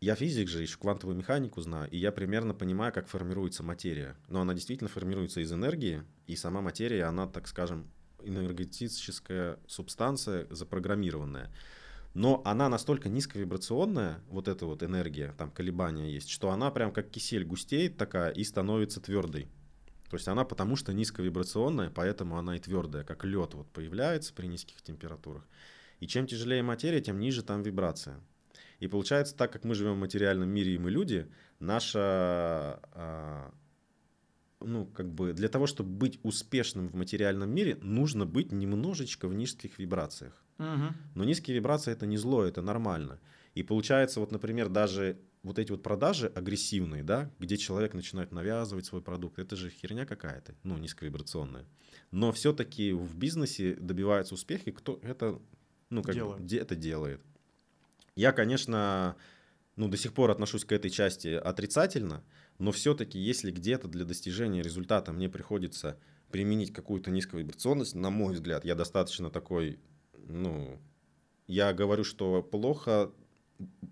[0.02, 4.15] Я физик же, еще квантовую механику знаю, и я примерно понимаю, как формируется материя.
[4.30, 7.91] Но она действительно формируется из энергии, и сама материя, она, так скажем,
[8.23, 11.54] энергетическая субстанция запрограммированная
[12.19, 17.10] но она настолько низковибрационная, вот эта вот энергия, там колебания есть, что она прям как
[17.10, 19.47] кисель густеет такая и становится твердой.
[20.10, 24.47] То есть она потому что низковибрационная, поэтому она и твердая, как лед вот появляется при
[24.47, 25.47] низких температурах.
[26.01, 28.19] И чем тяжелее материя, тем ниже там вибрация.
[28.79, 32.01] И получается, так как мы живем в материальном мире и мы люди, наша,
[32.91, 33.53] а,
[34.60, 39.34] ну, как бы для того, чтобы быть успешным в материальном мире, нужно быть немножечко в
[39.34, 40.43] низких вибрациях.
[40.60, 40.93] Угу.
[41.15, 43.19] Но низкие вибрации это не зло, это нормально.
[43.56, 48.86] И получается, вот, например, даже вот эти вот продажи агрессивные, да, где человек начинает навязывать
[48.86, 51.65] свой продукт, это же херня какая-то, ну, низковибрационная.
[52.12, 55.39] Но все-таки в бизнесе добивается успеха, кто это,
[55.89, 56.43] ну, как делает.
[56.43, 57.22] Бы, это делает.
[58.15, 59.15] Я, конечно,
[59.78, 62.22] ну, до сих пор отношусь к этой части отрицательно,
[62.58, 65.98] но все-таки, если где-то для достижения результата мне приходится
[66.30, 69.80] применить какую-то низковибрационность, на мой взгляд, я достаточно такой
[70.29, 70.79] ну,
[71.47, 73.11] я говорю, что плохо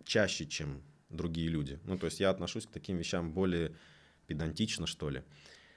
[0.06, 1.80] чаще, чем другие люди.
[1.84, 3.76] Ну, то есть я отношусь к таким вещам более
[4.28, 5.24] педантично, что ли.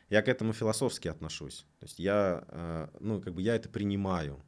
[0.09, 1.67] Я к этому философски отношусь.
[1.79, 4.43] То есть я, э, ну, как бы я это принимаю.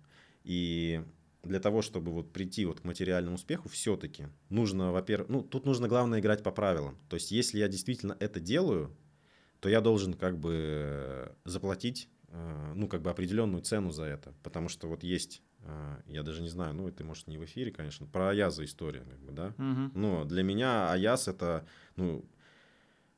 [0.44, 1.02] И
[1.44, 5.88] для того, чтобы вот прийти вот к материальному успеху, все-таки нужно, во-первых, ну, тут нужно
[5.88, 6.98] главное играть по правилам.
[7.08, 8.96] То есть если я действительно это делаю,
[9.60, 14.34] то я должен как бы заплатить, э, ну, как бы определенную цену за это.
[14.42, 15.42] Потому что вот есть
[16.06, 19.20] я даже не знаю, ну это может не в эфире, конечно, про Аяза история, как
[19.20, 19.48] бы, да.
[19.58, 19.98] Угу.
[19.98, 22.24] Но для меня Аяз это, ну,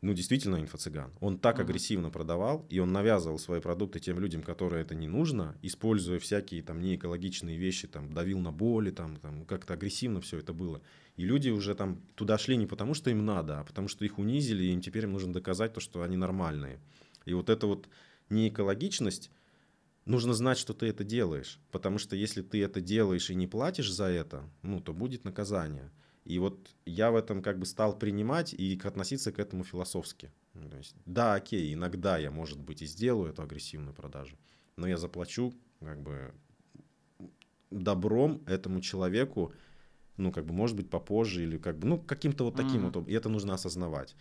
[0.03, 1.13] ну действительно инфо-цыган.
[1.21, 1.63] Он так угу.
[1.63, 6.63] агрессивно продавал, и он навязывал свои продукты тем людям, которые это не нужно, используя всякие
[6.63, 10.83] там неэкологичные вещи, там давил на боли, там, там как-то агрессивно все это было.
[11.17, 14.19] И люди уже там туда шли не потому, что им надо, а потому что их
[14.19, 16.79] унизили, и им теперь им нужно доказать то, что они нормальные.
[17.25, 17.89] И вот эта вот
[18.29, 19.31] неэкологичность,
[20.07, 21.61] нужно знать, что ты это делаешь.
[21.71, 25.91] Потому что если ты это делаешь и не платишь за это, ну, то будет наказание.
[26.25, 30.33] И вот я в этом как бы стал принимать и относиться к этому философски.
[30.53, 34.37] То есть, да, окей, иногда я, может быть, и сделаю эту агрессивную продажу,
[34.77, 36.33] но я заплачу как бы
[37.71, 39.53] добром этому человеку,
[40.17, 42.99] ну, как бы, может быть, попозже или как бы, ну, каким-то вот таким mm-hmm.
[43.01, 44.15] вот, и это нужно осознавать.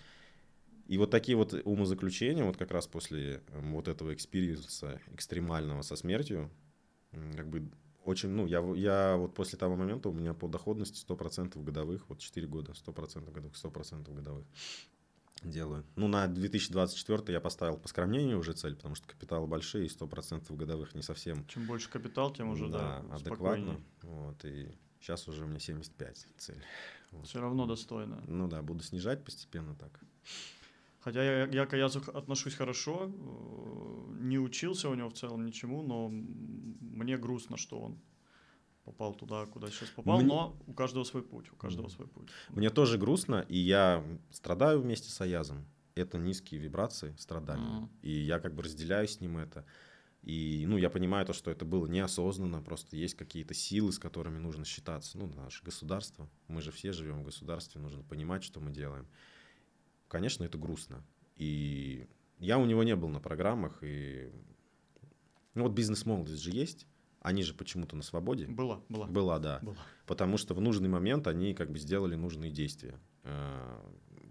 [0.88, 5.81] И вот такие вот умозаключения, вот как раз после эм, вот этого experience а экстремального
[5.81, 6.51] со смертью,
[7.11, 7.69] как бы
[8.05, 12.19] очень, ну, я, я вот после того момента у меня по доходности 100% годовых, вот
[12.19, 14.45] 4 года, 100% годовых, 100% годовых
[15.41, 15.86] делаю.
[15.95, 20.55] Ну, на 2024 я поставил по скромнению уже цель, потому что капиталы большие, и 100%
[20.55, 21.45] годовых не совсем...
[21.47, 23.79] Чем больше капитал, тем уже, да, да адекватно.
[24.01, 26.61] Вот, и сейчас уже у меня 75 цель.
[27.11, 27.27] Вот.
[27.27, 28.23] Все равно достойно.
[28.27, 29.99] Ну да, буду снижать постепенно так.
[31.04, 35.82] Хотя я, я к Аязу отношусь хорошо, э, не учился у него в целом ничему,
[35.84, 37.99] но мне грустно, что он
[38.86, 40.28] попал туда, куда сейчас попал, Мне...
[40.28, 42.30] но у каждого свой путь, у каждого свой путь.
[42.49, 45.66] Мне тоже грустно, и я страдаю вместе с Аязом.
[45.95, 47.89] Это низкие вибрации страдания, mm.
[48.01, 49.66] и я как бы разделяю с ним это.
[50.24, 54.38] И, ну, я понимаю то, что это было неосознанно, просто есть какие-то силы, с которыми
[54.38, 55.18] нужно считаться.
[55.18, 59.06] Ну, наше государство, мы же все живем в государстве, нужно понимать, что мы делаем.
[60.14, 61.03] Конечно, это грустно.
[61.38, 62.07] И
[62.38, 64.32] я у него не был на программах, и...
[65.55, 66.86] Ну, вот бизнес-молодость же есть,
[67.20, 68.45] они же почему-то на свободе.
[68.45, 69.07] Была, была.
[69.07, 69.59] Была, да.
[69.64, 69.76] Была.
[70.05, 72.99] Потому что в нужный момент они как бы сделали нужные действия.
[73.24, 73.80] Э,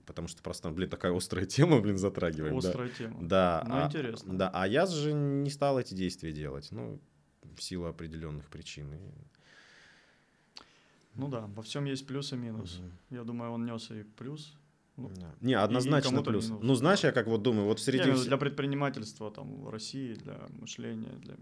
[0.07, 2.59] потому что просто, блин, такая острая тема, блин, затрагиваем.
[2.59, 2.95] Острая да.
[2.95, 3.18] тема.
[3.20, 3.64] Да.
[3.66, 4.39] Ну, а, интересно.
[4.39, 7.01] Да, а я же не стал эти действия делать, ну,
[7.57, 8.87] в силу определенных причин.
[11.16, 12.78] Ну да, во всем есть плюс и минус.
[12.78, 13.16] Угу.
[13.16, 14.57] Я думаю, он нес и плюс,
[15.09, 15.34] ну, да.
[15.40, 16.48] Не, однозначно плюс.
[16.48, 18.11] Ну, знаешь, я как вот думаю, вот среди...
[18.11, 21.36] Не, для предпринимательства там в России, для мышления, для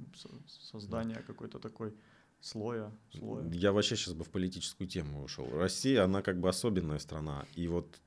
[0.46, 1.22] создания да.
[1.22, 1.94] какой-то такой
[2.40, 3.48] слоя, слоя.
[3.52, 5.48] Я вообще сейчас бы в политическую тему ушел.
[5.52, 7.46] Россия, она как бы особенная страна.
[7.54, 8.00] И вот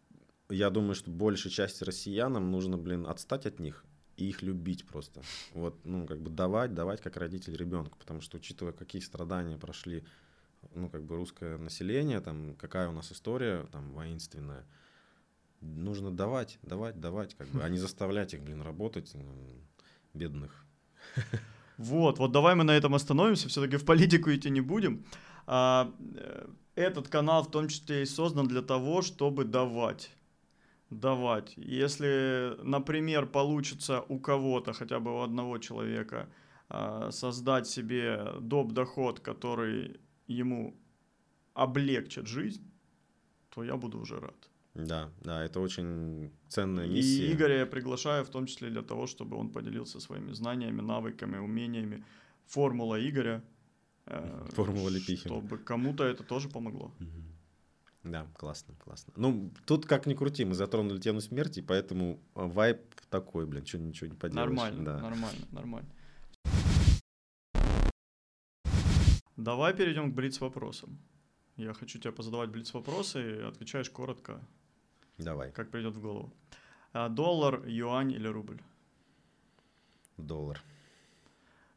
[0.50, 3.86] я думаю, что большей части россиянам нужно, блин, отстать от них
[4.18, 5.22] и их любить просто.
[5.54, 7.98] Вот, ну, как бы давать, давать как родитель ребенку.
[7.98, 10.04] Потому что, учитывая, какие страдания прошли,
[10.76, 14.66] ну, как бы русское население, там, какая у нас история, там, воинственная,
[15.64, 19.16] нужно давать, давать, давать, как бы, а не заставлять их, блин, работать,
[20.14, 20.66] бедных.
[21.78, 25.06] Вот, вот давай мы на этом остановимся, все-таки в политику идти не будем.
[25.48, 30.12] А, э, этот канал в том числе и создан для того, чтобы давать.
[30.92, 31.54] Давать.
[31.58, 36.30] Если, например, получится у кого-то, хотя бы у одного человека,
[36.70, 38.72] а, создать себе доп.
[38.72, 40.76] доход, который ему
[41.54, 42.64] облегчит жизнь,
[43.50, 44.50] то я буду уже рад.
[44.74, 47.28] Да, да, это очень ценная миссия.
[47.28, 51.38] И Игоря я приглашаю в том числе для того, чтобы он поделился своими знаниями, навыками,
[51.38, 52.04] умениями.
[52.48, 53.44] Формула Игоря.
[54.08, 55.36] Э, Формула Лепихина.
[55.36, 56.92] Чтобы кому-то это тоже помогло.
[58.04, 59.14] Да, классно, классно.
[59.16, 64.10] Ну, тут как ни крути, мы затронули тему смерти, поэтому вайп такой, блин, что ничего
[64.10, 64.50] не поделаешь.
[64.50, 64.98] Нормально, да.
[64.98, 65.90] нормально, нормально.
[69.38, 71.00] Давай перейдем к блиц-вопросам.
[71.56, 74.42] Я хочу тебя позадавать блиц-вопросы, и отвечаешь коротко,
[75.18, 75.52] Давай.
[75.52, 76.34] Как придет в голову.
[76.92, 78.62] А, доллар, юань или рубль?
[80.18, 80.62] Доллар.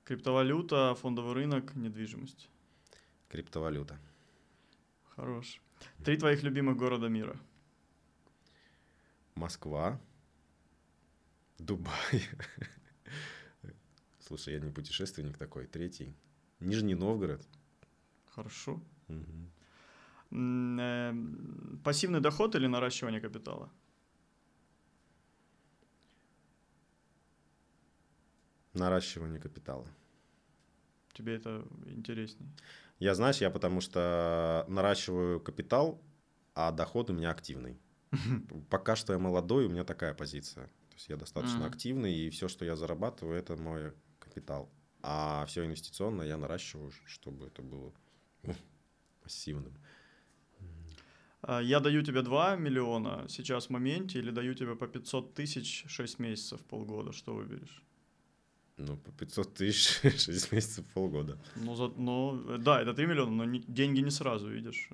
[0.05, 2.49] Криптовалюта, фондовый рынок, недвижимость.
[3.29, 3.99] Криптовалюта.
[5.17, 5.61] Хорош.
[6.05, 7.37] Три твоих любимых города мира.
[9.35, 10.01] Москва,
[11.59, 12.23] Дубай.
[14.21, 15.67] Слушай, я не путешественник такой.
[15.67, 16.15] Третий.
[16.61, 17.47] Нижний Новгород.
[18.35, 18.81] Хорошо.
[19.09, 19.51] Угу.
[20.31, 23.71] Эм, пассивный доход или наращивание капитала?
[28.75, 29.87] Наращивание капитала.
[31.13, 32.51] Тебе это интереснее?
[32.99, 36.03] Я, знаешь, я потому что наращиваю капитал,
[36.55, 37.79] а доход у меня активный.
[38.71, 40.67] Пока что я молодой, у меня такая позиция.
[40.67, 41.69] То есть я достаточно mm-hmm.
[41.69, 44.71] активный, и все, что я зарабатываю, это мой капитал.
[45.03, 47.93] А все инвестиционное я наращиваю, чтобы это было
[48.43, 48.55] ну,
[49.23, 49.75] пассивным.
[49.75, 49.86] А,
[51.49, 56.19] я даю тебе 2 миллиона сейчас в моменте или даю тебе по 500 тысяч 6
[56.19, 57.83] месяцев, полгода, что выберешь?
[58.77, 61.39] Ну, по 500 тысяч 6 месяцев, полгода.
[61.57, 64.91] Ну, за, ну, да, это 3 миллиона, но не, деньги не сразу, видишь.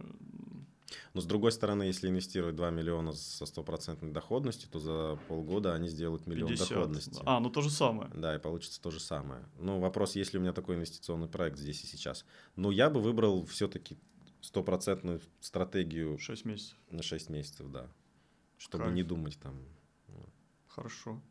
[1.14, 5.88] Но с другой стороны, если инвестировать 2 миллиона со стопроцентной доходностью, то за полгода они
[5.88, 7.22] сделают миллион 50, доходности.
[7.24, 8.10] А, ну то же самое.
[8.14, 9.44] Да, и получится то же самое.
[9.58, 12.24] Ну, вопрос, есть ли у меня такой инвестиционный проект здесь и сейчас.
[12.56, 13.98] Но я бы выбрал все-таки
[14.42, 16.76] стопроцентную стратегию 6 месяцев.
[16.90, 17.88] На 6 месяцев, да.
[18.58, 18.94] Чтобы Кайф.
[18.94, 19.56] не думать там.
[20.68, 21.22] Хорошо.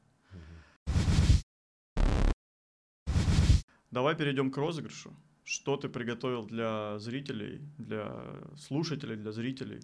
[3.91, 5.13] Давай перейдем к розыгрышу.
[5.43, 8.23] Что ты приготовил для зрителей, для
[8.57, 9.81] слушателей, для зрителей?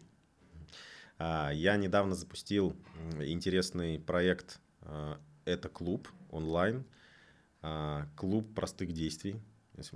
[1.18, 2.76] А, я недавно запустил
[3.20, 4.62] интересный проект.
[4.82, 6.86] А, это клуб онлайн.
[7.62, 9.42] А, клуб простых действий.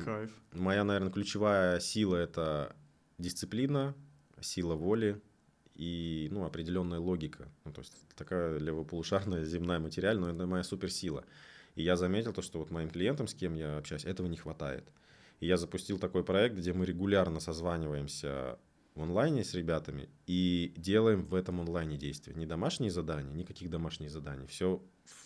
[0.03, 0.31] Кайф.
[0.51, 2.75] Моя, наверное, ключевая сила– это
[3.21, 3.95] дисциплина,
[4.41, 5.21] сила воли
[5.75, 7.47] и ну, определенная логика.
[7.65, 11.23] Ну, то есть такая левополушарная земная материальная, но это моя суперсила.
[11.75, 14.83] И я заметил то, что вот моим клиентам, с кем я общаюсь, этого не хватает.
[15.39, 18.59] И я запустил такой проект, где мы регулярно созваниваемся
[18.95, 22.33] в онлайне с ребятами и делаем в этом онлайне действия.
[22.33, 24.47] Не домашние задания, никаких домашних заданий.
[24.47, 24.81] Все,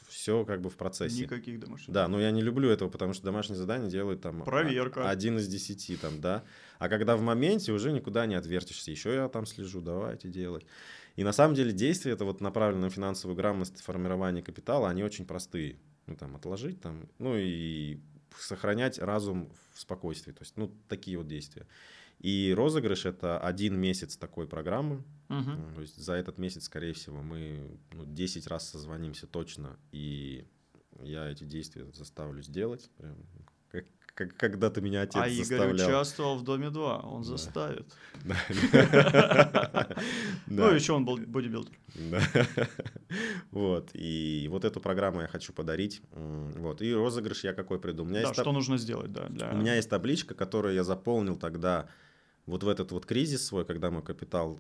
[0.08, 1.24] все как бы в процессе.
[1.24, 1.94] Никаких домашних.
[1.94, 4.44] Да, но я не люблю этого, потому что домашние задания делают там...
[4.44, 5.10] Проверка.
[5.10, 6.44] Один из десяти там, да.
[6.78, 8.92] А когда в моменте уже никуда не отвертишься.
[8.92, 10.66] Еще я там слежу, давайте делать.
[11.16, 15.26] И на самом деле действия, это вот направленные на финансовую грамотность, формирование капитала, они очень
[15.26, 15.80] простые.
[16.08, 18.00] Ну, там, отложить, там, ну и
[18.38, 20.34] сохранять разум в спокойствии.
[20.34, 21.66] То есть, ну, такие вот действия.
[22.20, 25.04] И розыгрыш это один месяц такой программы.
[25.30, 25.76] Угу.
[25.76, 29.78] То есть за этот месяц, скорее всего, мы ну, 10 раз созвонимся точно.
[29.92, 30.48] И
[31.02, 32.90] я эти действия заставлю сделать.
[32.98, 33.16] Прям,
[33.72, 35.76] как, как, когда-то меня отец а заставлял.
[35.76, 37.28] Игорь участвовал в Доме 2, он да.
[37.28, 37.94] заставит.
[40.48, 41.74] Ну, еще он был бодибилдер.
[43.52, 43.90] Вот.
[43.94, 46.02] И вот эту программу я хочу подарить.
[46.12, 46.82] Вот.
[46.82, 48.14] И розыгрыш я какой придумал.
[48.14, 49.52] Да, что нужно сделать, да.
[49.54, 51.88] У меня есть табличка, которую я заполнил тогда
[52.46, 54.60] вот в этот вот кризис свой, когда мой капитал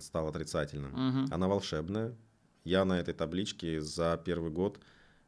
[0.00, 0.92] стал отрицательным.
[0.92, 1.26] Мгм.
[1.30, 2.16] Она волшебная.
[2.64, 4.78] Я на этой табличке за первый год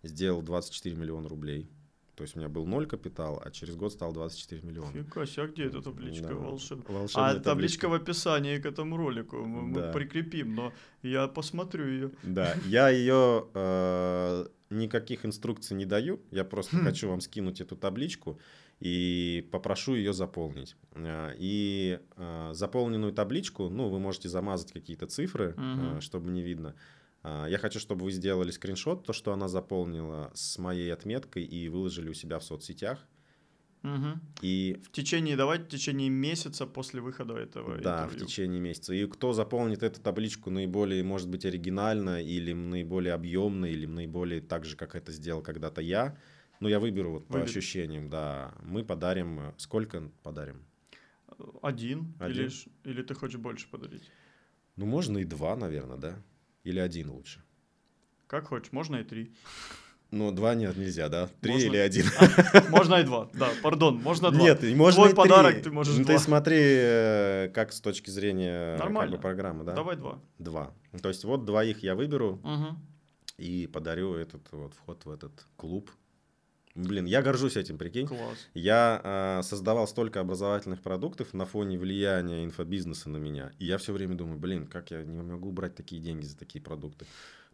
[0.03, 1.70] сделал 24 миллиона рублей.
[2.14, 4.93] То есть у меня был ноль капитал, а через год стал 24 миллиона.
[4.93, 6.34] Фига себе, а где эта табличка Да.
[6.34, 6.86] волшебная?
[6.99, 9.36] Волшебная А табличка в описании к этому ролику.
[9.47, 9.93] Мы, мы Да.
[9.93, 10.72] прикрепим, но
[11.03, 12.11] я посмотрю ее.
[12.22, 16.20] Да, я ее э, никаких инструкций не даю.
[16.30, 16.80] Я просто Хм.
[16.84, 18.38] хочу вам скинуть эту табличку
[18.83, 20.76] и попрошу ее заполнить.
[20.95, 26.01] Э, И э, заполненную табличку, ну, вы можете замазать какие-то цифры, Мгм.
[26.01, 26.74] чтобы не видно.
[27.22, 31.68] А, Я хочу, чтобы вы сделали скриншот, то, что она заполнила с моей отметкой и
[31.68, 33.07] выложили у себя в соцсетях.
[33.83, 34.20] Мгм.
[34.43, 38.26] И В течение, давайте в течение месяца после выхода этого Да, в интервью.
[38.26, 38.95] течение месяца.
[38.95, 44.64] И кто заполнит эту табличку наиболее, может быть, оригинально, или наиболее объемно, или наиболее так
[44.64, 46.16] же, как это сделал когда-то я,
[46.63, 48.53] ну, я выберу вот по ощущениям, да.
[48.63, 49.41] Мы подарим...
[49.41, 50.65] э, Сколько подарим?
[51.63, 52.15] Один?
[52.21, 52.51] Или, Один.
[52.51, 54.11] ж- или ты хочешь больше подарить?
[54.77, 56.15] Ну, можно и два, наверное, да?
[56.65, 57.43] Или один лучше.
[58.27, 59.33] Как хочешь, можно и три.
[60.11, 61.29] Ну, два нет, нельзя, да?
[61.41, 61.67] Три Можно.
[61.67, 62.05] или один?
[62.71, 64.43] Можно и два, да, пардон, можно два.
[64.43, 65.17] Нет, можно Твой и три.
[65.17, 66.15] подарок ты можешь Ну, два.
[66.15, 69.17] ты смотри, э, как с точки зрения как Нормально.
[69.17, 69.73] бы, программы, да?
[69.75, 70.19] Давай два.
[70.39, 70.75] Два.
[71.03, 72.79] То есть вот двоих я выберу, Мгм.
[73.39, 75.91] и подарю этот вот вход в этот клуб.
[76.75, 78.07] Блин, я горжусь этим, прикинь.
[78.07, 78.49] Класс.
[78.55, 83.53] Я а, создавал столько образовательных продуктов на фоне влияния инфобизнеса на меня.
[83.59, 86.62] И я все время думаю, блин, как я не могу брать такие деньги за такие
[86.62, 87.05] продукты.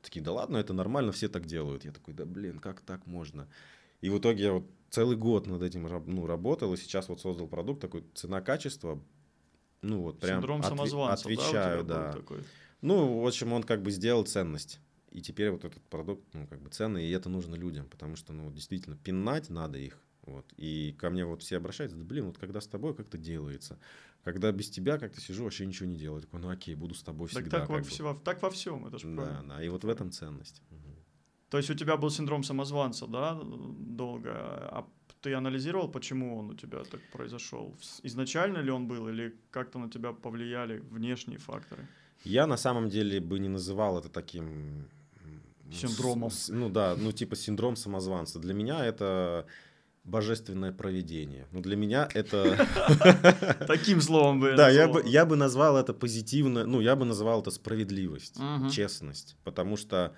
[0.03, 1.85] Такие, да ладно, это нормально, все так делают.
[1.85, 3.49] Я такой, да блин, как так можно?
[4.01, 7.49] И в итоге я вот целый год над этим ну, работал, и сейчас вот создал
[7.49, 9.03] продукт такой, цена-качество,
[9.83, 12.13] ну вот прям Синдром отве- самозванца, отвечаю, да, да.
[12.13, 12.45] такой?
[12.81, 14.81] Ну, в общем, он как бы сделал ценность.
[15.11, 18.33] И теперь вот этот продукт, ну, как бы ценный, и это нужно людям, потому что,
[18.33, 19.99] ну, действительно, пинать надо их.
[20.23, 20.45] Вот.
[20.59, 23.79] И ко мне вот все обращаются, да, блин, вот когда с тобой как-то делается.
[24.25, 26.21] Когда без тебя как-то сижу, вообще ничего не делаю.
[26.21, 27.61] Такой, ну окей, буду с тобой Так, всегда.
[27.61, 27.91] так, во, как бы».
[27.91, 29.55] всё- так во всем, это же Да, правильно.
[29.57, 30.63] да, и вот в этом ценность.
[30.71, 30.95] Мгм.
[31.49, 34.31] То есть у тебя был синдром самозванца, да, долго.
[34.71, 34.87] А
[35.23, 37.75] ты анализировал, почему он у тебя так произошел?
[38.03, 41.87] Изначально ли он был, или как-то на тебя повлияли внешние факторы?
[42.25, 44.89] Я на самом деле бы не называл это таким...
[45.69, 46.31] ну, Синдромом.
[46.31, 48.39] с- ну да, ну типа синдром самозванца.
[48.39, 49.47] Для меня это
[50.05, 51.47] божественное проведение.
[51.53, 52.67] Ну для меня это...
[53.67, 57.43] Таким словом бы Да, я бы, я бы назвал это позитивно, ну, я бы назвал
[57.43, 58.39] это справедливость,
[58.73, 60.15] честность, потому что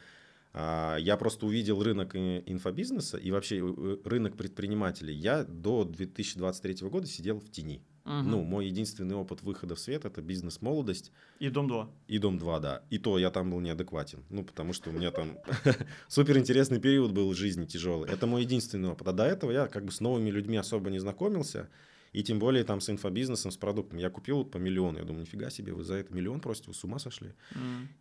[0.53, 5.14] а, я просто увидел рынок инфобизнеса и вообще э, рынок предпринимателей.
[5.14, 7.84] Я до 2023 года сидел в тени.
[8.24, 11.90] Ну, мой единственный опыт выхода в свет это бизнес-молодость И дом 2.
[12.08, 12.82] и дом 2, да.
[12.90, 14.24] И то я там был неадекватен.
[14.30, 15.38] Ну, потому что у меня там
[16.08, 18.11] супер интересный период был в жизни тяжелый.
[18.11, 19.08] Это мой единственный опыт.
[19.08, 21.68] А до этого я как бы с новыми людьми особо не знакомился.
[22.12, 23.98] И тем более там с инфобизнесом, с продуктом.
[23.98, 24.98] Я купил по миллиону.
[24.98, 27.34] Я думаю, нифига себе, вы за это миллион просите, вы с ума сошли.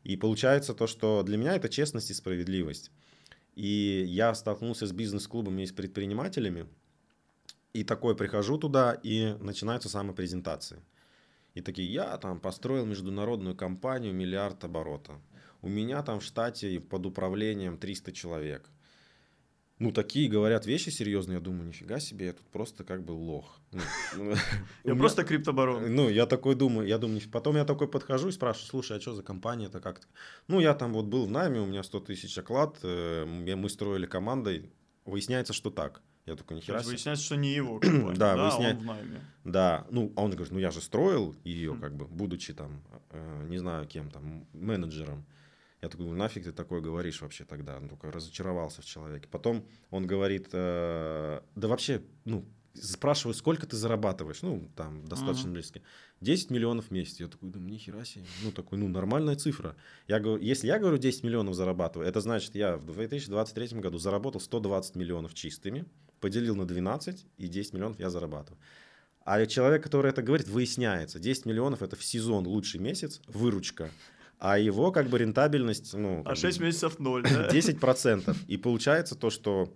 [0.04, 2.92] И получается то, что для меня это честность и справедливость.
[3.56, 6.66] И я столкнулся с бизнес-клубами и с предпринимателями.
[7.74, 10.82] И такой прихожу туда, и начинаются самопрезентации.
[11.54, 15.20] И такие, я там построил международную компанию, миллиард оборота.
[15.62, 18.70] У меня там в штате под управлением 300 человек.
[19.78, 23.60] ну, такие говорят вещи серьезные, я думаю, нифига себе, я тут просто как бы лох.
[23.72, 23.82] Ну,
[24.18, 24.36] ну,
[24.84, 25.96] я просто криптобарон.
[25.96, 29.14] Ну, я такой думаю, я думаю, потом я такой подхожу и спрашиваю, слушай, а что
[29.14, 30.08] за компания-то как-то?
[30.48, 34.06] Ну, я там вот был в найме, у меня 100 тысяч оклад, э, мы строили
[34.06, 34.70] командой,
[35.06, 36.02] выясняется, что так.
[36.26, 36.90] Я такой, нихера себе.
[36.90, 38.78] Выясняется, что не его компания, да, да выясняет...
[38.78, 39.22] он в найме.
[39.44, 43.48] Да, ну, а он говорит, ну, я же строил ее, как бы, будучи там, э,
[43.50, 45.26] не знаю кем там, менеджером.
[45.82, 47.78] Я такой, ну нафиг ты такое говоришь вообще тогда?
[47.78, 49.28] Он только разочаровался в человеке.
[49.32, 54.42] Потом он говорит, э, да вообще, ну, спрашиваю, сколько ты зарабатываешь?
[54.42, 55.54] Ну, там, достаточно uh-huh.
[55.54, 55.82] близко.
[56.22, 57.20] 10 миллионов в месяц.
[57.20, 58.26] Я такой, думаю, нихера себе.
[58.44, 59.76] Ну, такой, ну, нормальная цифра.
[60.08, 64.42] Я говорю, если я говорю 10 миллионов зарабатываю, это значит, я в 2023 году заработал
[64.42, 65.86] 120 миллионов чистыми,
[66.20, 68.60] поделил на 12, и 10 миллионов я зарабатываю.
[69.26, 73.92] А человек, который это говорит, выясняется, 10 миллионов это в сезон лучший месяц, выручка
[74.40, 75.94] а его как бы рентабельность...
[75.94, 77.48] Ну, а 6 бы, месяцев ноль, да?
[77.52, 78.36] 10%.
[78.48, 79.72] И получается то, что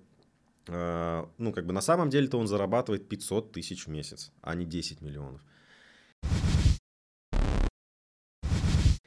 [0.67, 4.65] э, ну, как бы на самом деле-то он зарабатывает 500 тысяч в месяц, а не
[4.65, 5.41] 10 миллионов.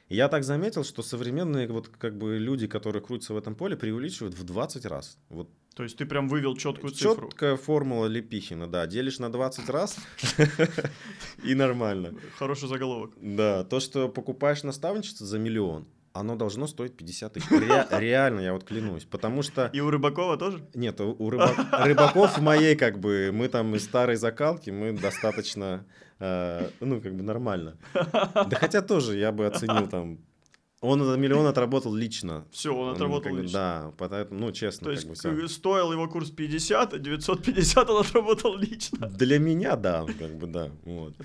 [0.09, 4.35] Я так заметил, что современные вот как бы люди, которые крутятся в этом поле, преувеличивают
[4.35, 5.17] в 20 раз.
[5.29, 7.27] Вот то есть ты прям вывел четкую цифру.
[7.27, 8.87] Четкая формула Лепихина, да.
[8.87, 9.95] Делишь на 20 раз
[11.43, 12.15] и нормально.
[12.35, 13.11] Хороший заголовок.
[13.21, 15.87] Да, то, что покупаешь наставничество за миллион,
[16.19, 17.49] оно должно стоить 50 тысяч.
[17.49, 19.05] Ре- реально, я вот клянусь.
[19.05, 19.69] Потому что...
[19.73, 20.65] И у Рыбакова тоже?
[20.73, 21.55] Нет, у рыбак...
[21.71, 25.85] Рыбаков в моей, как бы, мы там из старой закалки, мы достаточно,
[26.19, 27.77] э, ну, как бы нормально.
[27.93, 30.19] Да хотя тоже я бы оценил там
[30.81, 32.45] он за миллион отработал лично.
[32.51, 33.59] Все, он отработал он, лично.
[33.59, 34.85] Да, поэтому, ну, честно.
[34.85, 39.07] То есть, как бы, стоил его курс 50, а 950 он отработал лично.
[39.07, 40.71] Для меня, да, как бы, да.
[40.85, 41.15] Вот.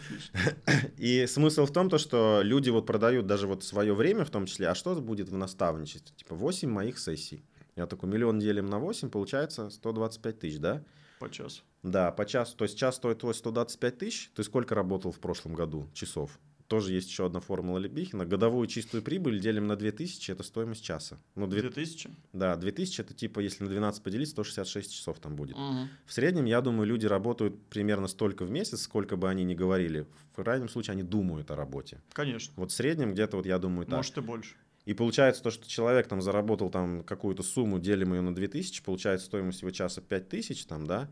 [0.96, 4.46] И смысл в том, то, что люди вот продают даже вот свое время в том
[4.46, 6.16] числе, а что будет в наставничестве?
[6.16, 7.44] Типа 8 моих сессий.
[7.76, 10.82] Я такой, миллион делим на 8, получается 125 тысяч, да?
[11.18, 11.62] По часу.
[11.82, 12.56] Да, по часу.
[12.56, 14.30] То есть час стоит твой 125 тысяч.
[14.34, 16.38] Ты сколько работал в прошлом году часов?
[16.72, 18.24] Тоже есть еще одна формула Лебихина.
[18.24, 21.18] Годовую чистую прибыль делим на 2000, это стоимость часа.
[21.34, 22.08] Ну, 2000?
[22.32, 25.54] Да, 2000 это типа, если на 12 поделить, 166 часов там будет.
[25.54, 25.88] Угу.
[26.06, 30.06] В среднем, я думаю, люди работают примерно столько в месяц, сколько бы они ни говорили.
[30.32, 32.00] В крайнем случае, они думают о работе.
[32.14, 32.54] Конечно.
[32.56, 33.98] Вот в среднем где-то, вот я думаю, так.
[33.98, 34.54] Может и больше.
[34.86, 39.26] И получается то, что человек там заработал там какую-то сумму, делим ее на 2000, получается
[39.26, 41.10] стоимость его часа 5000 там, да,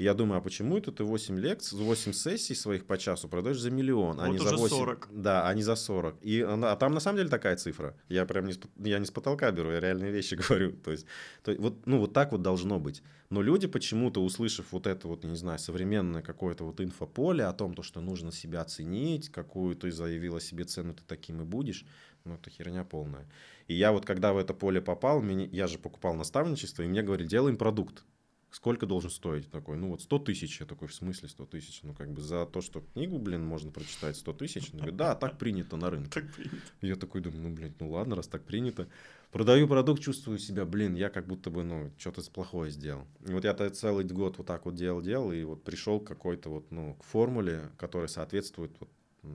[0.00, 3.60] и я думаю, а почему это ты 8 лекций, 8 сессий своих по часу продаешь
[3.60, 4.68] за миллион, вот а не за 8?
[4.74, 5.08] 40.
[5.12, 6.16] Да, а не за 40.
[6.22, 7.94] И, а там на самом деле такая цифра.
[8.08, 8.54] Я прям не
[8.88, 10.72] я не с потолка беру, я реальные вещи говорю.
[10.72, 11.04] То есть,
[11.42, 13.02] то, вот, ну, вот так вот должно быть.
[13.28, 17.74] Но люди почему-то, услышав вот это вот, не знаю, современное какое-то вот инфополе о том,
[17.74, 21.84] то, что нужно себя оценить, какую ты заявила себе цену, ты таким и будешь,
[22.24, 23.26] ну, это херня полная.
[23.68, 27.02] И я вот, когда в это поле попал, меня, я же покупал наставничество, и мне
[27.02, 28.02] говорили, делаем продукт
[28.50, 29.50] сколько должен стоить?
[29.50, 30.60] Такой, ну вот 100 тысяч.
[30.60, 31.80] Я такой, в смысле 100 тысяч?
[31.82, 34.70] Ну как бы за то, что книгу, блин, можно прочитать 100 тысяч.
[34.72, 36.20] Он говорит, да, так принято на рынке.
[36.20, 36.56] Так принято.
[36.80, 38.88] Я такой думаю, ну, блин, ну ладно, раз так принято.
[39.32, 43.06] Продаю продукт, чувствую себя, блин, я как будто бы, ну, что-то плохое сделал.
[43.26, 46.50] И вот я целый год вот так вот делал, делал, и вот пришел к какой-то
[46.50, 48.90] вот, ну, к формуле, которая соответствует вот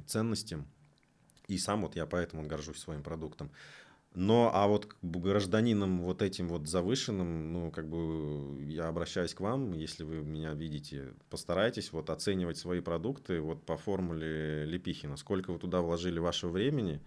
[0.06, 0.68] ценностям.
[1.48, 3.52] И сам вот я поэтому горжусь своим продуктом.
[4.16, 9.34] Но, а вот как бы гражданином вот этим вот завышенным, ну, как бы я обращаюсь
[9.34, 15.18] к вам, если вы меня видите, постарайтесь вот оценивать свои продукты вот по формуле Лепихина.
[15.18, 17.02] Сколько вы туда вложили вашего времени,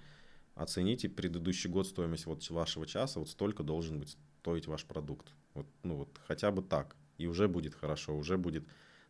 [0.54, 5.32] оцените предыдущий год стоимость вот вашего часа, вот столько должен быть стоить ваш продукт.
[5.54, 6.94] Вот, ну вот хотя бы так.
[7.16, 8.64] И уже будет хорошо, уже будет,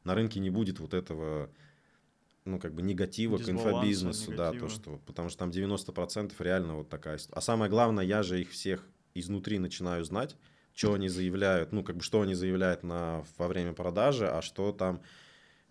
[0.04, 1.50] на рынке не будет вот этого
[2.48, 4.52] ну, как бы негатива к инфобизнесу, негатива.
[4.52, 7.18] да, то, что, потому что там 90% реально вот такая.
[7.30, 10.36] А самое главное, я же их всех изнутри начинаю знать,
[10.74, 14.72] что они заявляют, ну, как бы, что они заявляют на, во время продажи, а что
[14.72, 15.02] там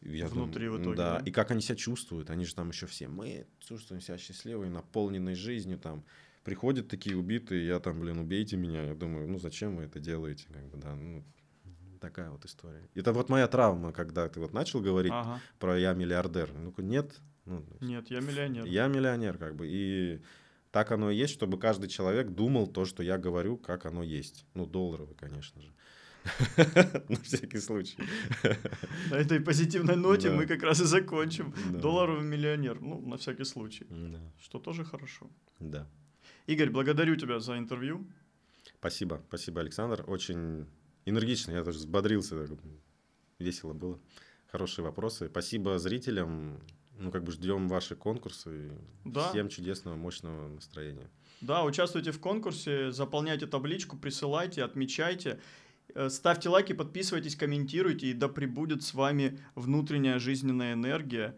[0.02, 1.20] я Внутри думаю, в итоге, да.
[1.20, 1.26] да.
[1.26, 2.30] И как они себя чувствуют.
[2.30, 6.06] Они же там еще все, мы чувствуем себя счастливыми, наполненной жизнью, там,
[6.44, 8.84] приходят такие убитые, я там, блин, убейте меня.
[8.84, 11.24] Я думаю, ну, зачем вы это делаете, как бы, да, ну,
[12.00, 12.88] Такая вот история.
[12.96, 15.40] Это вот моя травма, когда ты вот начал говорить ага.
[15.60, 16.52] про я миллиардер.
[16.54, 17.20] Ну нет.
[17.46, 18.66] Ну, нет, я миллионер.
[18.66, 19.68] Я миллионер, как бы.
[19.70, 20.22] И
[20.72, 24.46] так оно и есть, чтобы каждый человек думал то, что я говорю, как оно есть.
[24.54, 25.74] Ну, долларовый, конечно же.
[27.10, 27.98] На всякий случай.
[29.10, 31.54] На этой позитивной ноте мы как раз и закончим.
[31.72, 32.82] Долларовый миллионер.
[32.82, 33.88] Ну, на всякий случай.
[34.42, 35.30] Что тоже хорошо.
[35.60, 35.88] Да.
[36.48, 38.06] Игорь, благодарю тебя за интервью.
[38.80, 40.04] Спасибо, спасибо, Александр.
[40.08, 40.68] Очень
[41.10, 42.48] энергично, я тоже взбодрился,
[43.40, 44.00] весело было.
[44.48, 45.28] Хорошие вопросы.
[45.28, 46.60] Спасибо зрителям.
[47.00, 48.72] Ну, как бы ждем ваши конкурсы.
[49.06, 49.30] Да.
[49.30, 51.10] Всем чудесного, мощного настроения.
[51.42, 55.40] Да, участвуйте в конкурсе, заполняйте табличку, присылайте, отмечайте.
[55.94, 61.38] Э, ставьте лайки, подписывайтесь, комментируйте, и да пребудет с вами внутренняя жизненная энергия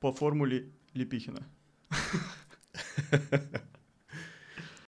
[0.00, 1.46] по формуле Лепихина.